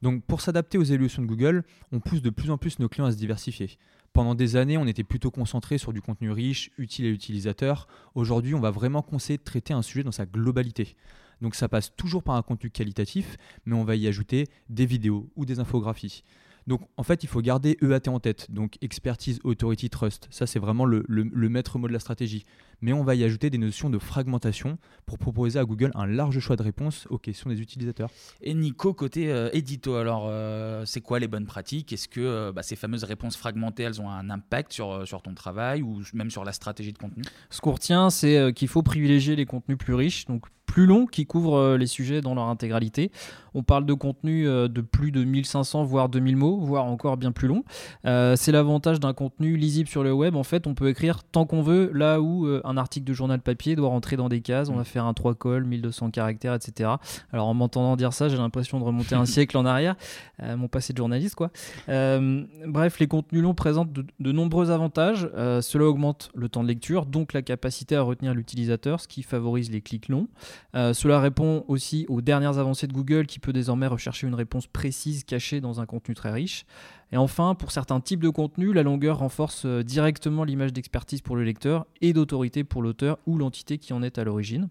Donc 0.04 0.22
pour 0.22 0.42
s'adapter 0.42 0.76
aux 0.76 0.82
évolutions 0.82 1.22
de 1.22 1.26
Google, 1.26 1.64
on 1.90 1.98
pousse 1.98 2.20
de 2.20 2.28
plus 2.28 2.50
en 2.50 2.58
plus 2.58 2.78
nos 2.78 2.90
clients 2.90 3.06
à 3.06 3.12
se 3.12 3.16
diversifier. 3.16 3.78
Pendant 4.12 4.34
des 4.34 4.54
années, 4.54 4.76
on 4.76 4.86
était 4.86 5.02
plutôt 5.02 5.30
concentré 5.30 5.78
sur 5.78 5.94
du 5.94 6.02
contenu 6.02 6.30
riche, 6.30 6.70
utile 6.76 7.06
à 7.06 7.08
l'utilisateur. 7.08 7.88
Aujourd'hui, 8.14 8.54
on 8.54 8.60
va 8.60 8.70
vraiment 8.70 9.00
conseiller 9.00 9.38
de 9.38 9.42
traiter 9.42 9.72
un 9.72 9.80
sujet 9.80 10.02
dans 10.02 10.12
sa 10.12 10.26
globalité. 10.26 10.94
Donc 11.40 11.54
ça 11.54 11.70
passe 11.70 11.96
toujours 11.96 12.22
par 12.22 12.34
un 12.34 12.42
contenu 12.42 12.68
qualitatif, 12.68 13.38
mais 13.64 13.74
on 13.74 13.84
va 13.84 13.96
y 13.96 14.06
ajouter 14.06 14.46
des 14.68 14.84
vidéos 14.84 15.30
ou 15.36 15.46
des 15.46 15.58
infographies. 15.58 16.22
Donc 16.66 16.80
en 16.96 17.02
fait, 17.02 17.22
il 17.22 17.28
faut 17.28 17.40
garder 17.40 17.76
EAT 17.82 18.08
en 18.08 18.20
tête. 18.20 18.50
Donc 18.50 18.76
expertise, 18.80 19.40
authority, 19.44 19.90
trust. 19.90 20.26
Ça, 20.30 20.46
c'est 20.46 20.58
vraiment 20.58 20.84
le, 20.86 21.04
maître 21.48 21.78
mot 21.78 21.88
de 21.88 21.92
la 21.92 21.98
stratégie. 21.98 22.44
Mais 22.80 22.92
on 22.92 23.04
va 23.04 23.14
y 23.14 23.24
ajouter 23.24 23.50
des 23.50 23.58
notions 23.58 23.88
de 23.88 23.98
fragmentation 23.98 24.78
pour 25.06 25.18
proposer 25.18 25.58
à 25.58 25.64
Google 25.64 25.90
un 25.94 26.06
large 26.06 26.38
choix 26.40 26.56
de 26.56 26.62
réponses 26.62 27.06
aux 27.08 27.18
questions 27.18 27.48
des 27.48 27.60
utilisateurs. 27.60 28.10
Et 28.42 28.52
Nico, 28.52 28.92
côté 28.92 29.30
euh, 29.30 29.48
édito, 29.52 29.94
alors 29.94 30.26
euh, 30.28 30.84
c'est 30.84 31.00
quoi 31.00 31.18
les 31.18 31.28
bonnes 31.28 31.46
pratiques? 31.46 31.92
Est-ce 31.92 32.08
que 32.08 32.20
euh, 32.20 32.52
bah, 32.52 32.62
ces 32.62 32.76
fameuses 32.76 33.04
réponses 33.04 33.36
fragmentées, 33.36 33.84
elles 33.84 34.00
ont 34.00 34.10
un 34.10 34.28
impact 34.28 34.72
sur, 34.72 35.06
sur 35.06 35.22
ton 35.22 35.34
travail 35.34 35.82
ou 35.82 36.02
même 36.12 36.30
sur 36.30 36.44
la 36.44 36.52
stratégie 36.52 36.92
de 36.92 36.98
contenu? 36.98 37.22
Ce 37.48 37.60
qu'on 37.60 37.72
retient, 37.72 38.10
c'est 38.10 38.52
qu'il 38.54 38.68
faut 38.68 38.82
privilégier 38.82 39.36
les 39.36 39.46
contenus 39.46 39.78
plus 39.78 39.94
riches, 39.94 40.26
donc 40.26 40.46
plus 40.74 40.86
longs, 40.86 41.06
qui 41.06 41.24
couvrent 41.24 41.76
les 41.76 41.86
sujets 41.86 42.20
dans 42.20 42.34
leur 42.34 42.48
intégralité. 42.48 43.12
On 43.54 43.62
parle 43.62 43.86
de 43.86 43.94
contenu 43.94 44.44
de 44.44 44.80
plus 44.80 45.12
de 45.12 45.22
1500 45.22 45.84
voire 45.84 46.08
2000 46.08 46.36
mots 46.36 46.58
voire 46.58 46.86
encore 46.86 47.16
bien 47.16 47.32
plus 47.32 47.48
long. 47.48 47.64
Euh, 48.04 48.36
c'est 48.36 48.52
l'avantage 48.52 49.00
d'un 49.00 49.12
contenu 49.12 49.56
lisible 49.56 49.88
sur 49.88 50.02
le 50.02 50.12
web. 50.12 50.36
En 50.36 50.42
fait, 50.42 50.66
on 50.66 50.74
peut 50.74 50.88
écrire 50.88 51.22
tant 51.24 51.46
qu'on 51.46 51.62
veut, 51.62 51.90
là 51.94 52.20
où 52.20 52.46
euh, 52.46 52.60
un 52.64 52.76
article 52.76 53.06
de 53.06 53.12
journal 53.12 53.40
papier 53.40 53.76
doit 53.76 53.88
rentrer 53.88 54.16
dans 54.16 54.28
des 54.28 54.40
cases. 54.40 54.68
On 54.68 54.76
va 54.76 54.84
faire 54.84 55.04
un 55.04 55.14
3 55.14 55.34
cols, 55.34 55.64
1200 55.64 56.10
caractères, 56.10 56.54
etc. 56.54 56.90
Alors, 57.32 57.48
en 57.48 57.54
m'entendant 57.54 57.96
dire 57.96 58.12
ça, 58.12 58.28
j'ai 58.28 58.36
l'impression 58.36 58.78
de 58.78 58.84
remonter 58.84 59.14
un 59.14 59.24
siècle 59.26 59.56
en 59.56 59.64
arrière. 59.64 59.96
Euh, 60.42 60.56
mon 60.56 60.68
passé 60.68 60.92
de 60.92 60.98
journaliste, 60.98 61.34
quoi. 61.34 61.50
bref, 61.86 62.98
les 62.98 63.06
contenus 63.06 63.42
longs 63.42 63.54
présentent 63.54 63.92
de, 63.92 64.32
nombreux 64.32 64.70
avantages. 64.70 65.28
cela 65.32 65.84
augmente 65.84 66.30
le 66.34 66.48
temps 66.48 66.62
de 66.62 66.68
lecture, 66.68 67.06
donc 67.06 67.32
la 67.32 67.42
capacité 67.42 67.96
à 67.96 68.02
retenir 68.02 68.34
l'utilisateur, 68.34 69.00
ce 69.00 69.08
qui 69.08 69.22
favorise 69.22 69.70
les 69.70 69.80
clics 69.80 70.08
longs. 70.08 70.28
Cela 70.72 71.20
répond 71.20 71.64
aussi 71.68 72.04
aux 72.08 72.20
dernières 72.20 72.58
avancées 72.58 72.86
de 72.86 72.92
Google 72.92 73.26
qui 73.26 73.38
peut 73.38 73.52
désormais 73.52 73.86
rechercher 73.86 74.26
une 74.26 74.34
réponse 74.34 74.66
précise 74.66 75.22
cachée 75.24 75.60
dans 75.60 75.80
un 75.80 75.86
contenu 75.86 76.14
très 76.14 76.32
riche. 76.32 76.66
Et 77.14 77.16
enfin, 77.16 77.54
pour 77.54 77.70
certains 77.70 78.00
types 78.00 78.22
de 78.22 78.28
contenus, 78.28 78.74
la 78.74 78.82
longueur 78.82 79.18
renforce 79.18 79.66
euh, 79.66 79.84
directement 79.84 80.42
l'image 80.42 80.72
d'expertise 80.72 81.20
pour 81.20 81.36
le 81.36 81.44
lecteur 81.44 81.86
et 82.00 82.12
d'autorité 82.12 82.64
pour 82.64 82.82
l'auteur 82.82 83.18
ou 83.26 83.38
l'entité 83.38 83.78
qui 83.78 83.92
en 83.92 84.02
est 84.02 84.18
à 84.18 84.24
l'origine. 84.24 84.68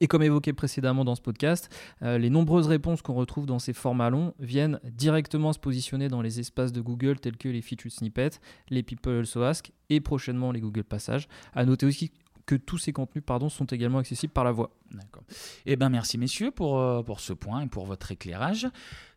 Et 0.00 0.06
comme 0.06 0.22
évoqué 0.22 0.52
précédemment 0.52 1.06
dans 1.06 1.14
ce 1.14 1.22
podcast, 1.22 1.74
euh, 2.02 2.18
les 2.18 2.28
nombreuses 2.28 2.66
réponses 2.66 3.00
qu'on 3.00 3.14
retrouve 3.14 3.46
dans 3.46 3.58
ces 3.58 3.72
formats 3.72 4.10
longs 4.10 4.34
viennent 4.38 4.78
directement 4.84 5.54
se 5.54 5.58
positionner 5.58 6.08
dans 6.08 6.20
les 6.20 6.38
espaces 6.38 6.72
de 6.72 6.82
Google 6.82 7.18
tels 7.18 7.38
que 7.38 7.48
les 7.48 7.62
featured 7.62 7.92
snippets, 7.92 8.40
les 8.68 8.82
People 8.82 9.20
Also 9.20 9.42
Ask 9.42 9.72
et 9.88 10.00
prochainement 10.00 10.52
les 10.52 10.60
Google 10.60 10.84
Passages. 10.84 11.28
À 11.54 11.64
noter 11.64 11.86
aussi 11.86 12.10
que 12.46 12.54
tous 12.54 12.78
ces 12.78 12.92
contenus 12.92 13.24
pardon, 13.24 13.48
sont 13.48 13.64
également 13.64 13.98
accessibles 13.98 14.32
par 14.32 14.44
la 14.44 14.52
voix. 14.52 14.70
D'accord. 14.92 15.24
Eh 15.66 15.76
bien, 15.76 15.88
merci 15.88 16.18
messieurs 16.18 16.50
pour, 16.50 16.78
euh, 16.78 17.02
pour 17.02 17.20
ce 17.20 17.32
point 17.32 17.62
et 17.62 17.66
pour 17.66 17.86
votre 17.86 18.12
éclairage. 18.12 18.68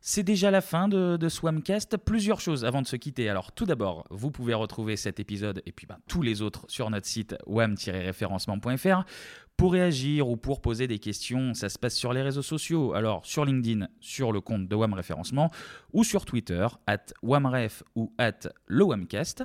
C'est 0.02 0.24
déjà 0.24 0.50
la 0.50 0.62
fin 0.62 0.88
de, 0.88 1.18
de, 1.18 1.30
Swamcast. 1.30 1.98
Plusieurs 1.98 2.40
choses 2.40 2.66
avant 2.66 2.82
de 2.82 2.88
se 2.88 2.96
quitter. 2.96 3.30
Alors, 3.30 3.52
tout 3.52 3.66
d'abord, 3.66 4.06
vous 4.10 4.32
pouvez 4.32 4.54
retrouver 4.54 4.96
cet 4.96 5.20
épisode 5.20 5.62
et 5.66 5.72
puis 5.72 5.86
ben, 5.86 5.98
tous 6.08 6.22
les 6.22 6.42
autres 6.42 6.66
sur 6.68 6.90
notre 6.90 7.06
site 7.06 7.36
wam-référencement.fr. 7.46 9.04
Pour 9.58 9.74
réagir 9.74 10.30
ou 10.30 10.38
pour 10.38 10.62
poser 10.62 10.88
des 10.88 11.00
questions, 11.00 11.56
ça 11.56 11.70
se 11.70 11.80
passe 11.80 11.96
sur 11.96 12.14
les 12.14 12.22
réseaux 12.22 12.44
sociaux. 12.44 12.94
Alors, 12.94 13.26
sur 13.26 13.44
LinkedIn, 13.44 13.88
sur 14.00 14.32
le 14.32 14.40
compte 14.40 14.68
de 14.68 14.76
WAM 14.76 14.94
Référencement 14.94 15.50
ou 15.94 16.04
sur 16.04 16.26
Twitter, 16.26 16.68
at 16.86 17.06
WAMREF 17.24 17.82
ou 17.96 18.14
at 18.20 18.50
le 18.68 18.84
WAMcast. 18.84 19.44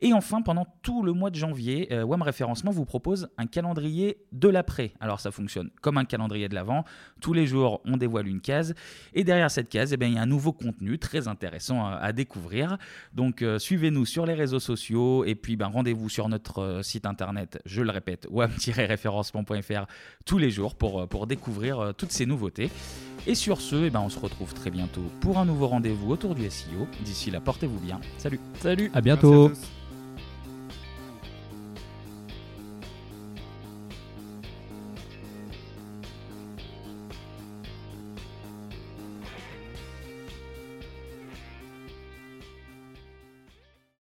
Et 0.00 0.12
enfin, 0.12 0.42
pendant 0.42 0.66
tout 0.82 1.02
le 1.02 1.12
mois 1.12 1.30
de 1.30 1.36
janvier, 1.36 1.92
euh, 1.92 2.04
WAM 2.04 2.22
Référencement 2.22 2.70
vous 2.70 2.84
propose 2.84 3.28
un 3.36 3.46
calendrier 3.46 4.18
de 4.32 4.48
l'après. 4.48 4.92
Alors 5.00 5.20
ça 5.20 5.30
fonctionne 5.30 5.70
comme 5.80 5.98
un 5.98 6.04
calendrier 6.04 6.48
de 6.48 6.54
l'avant. 6.54 6.84
Tous 7.20 7.32
les 7.32 7.46
jours, 7.46 7.80
on 7.84 7.96
dévoile 7.96 8.28
une 8.28 8.40
case. 8.40 8.74
Et 9.14 9.24
derrière 9.24 9.50
cette 9.50 9.68
case, 9.68 9.92
eh 9.92 9.96
bien, 9.96 10.08
il 10.08 10.14
y 10.14 10.18
a 10.18 10.22
un 10.22 10.26
nouveau 10.26 10.52
contenu 10.52 10.98
très 10.98 11.28
intéressant 11.28 11.86
à, 11.86 12.12
découvrir. 12.12 12.78
Donc 13.12 13.42
euh, 13.42 13.58
suivez-nous 13.58 14.06
sur 14.06 14.26
les 14.26 14.34
réseaux 14.34 14.60
sociaux 14.60 15.24
et 15.24 15.34
puis 15.34 15.56
ben, 15.56 15.66
rendez-vous 15.66 16.08
sur 16.08 16.28
notre 16.28 16.60
euh, 16.60 16.82
site 16.82 17.06
internet, 17.06 17.60
je 17.64 17.82
le 17.82 17.90
répète, 17.90 18.26
wam-référencement.fr 18.30 19.86
tous 20.24 20.38
les 20.38 20.50
jours 20.50 20.74
pour, 20.74 21.08
pour 21.08 21.26
découvrir 21.26 21.92
toutes 21.96 22.12
ces 22.12 22.26
nouveautés. 22.26 22.70
Et 23.26 23.34
sur 23.34 23.60
ce, 23.60 23.76
eh 23.86 23.90
ben, 23.90 24.00
on 24.00 24.08
se 24.08 24.18
retrouve 24.18 24.54
très 24.54 24.70
bientôt 24.70 25.04
pour 25.20 25.38
un 25.38 25.44
nouveau 25.44 25.66
rendez-vous 25.66 26.10
autour 26.10 26.34
du 26.34 26.48
SEO. 26.50 26.86
D'ici 27.04 27.30
là, 27.30 27.40
portez-vous 27.40 27.80
bien. 27.80 28.00
Salut. 28.16 28.40
Salut. 28.60 28.90
À 28.94 29.00
bientôt. 29.00 29.52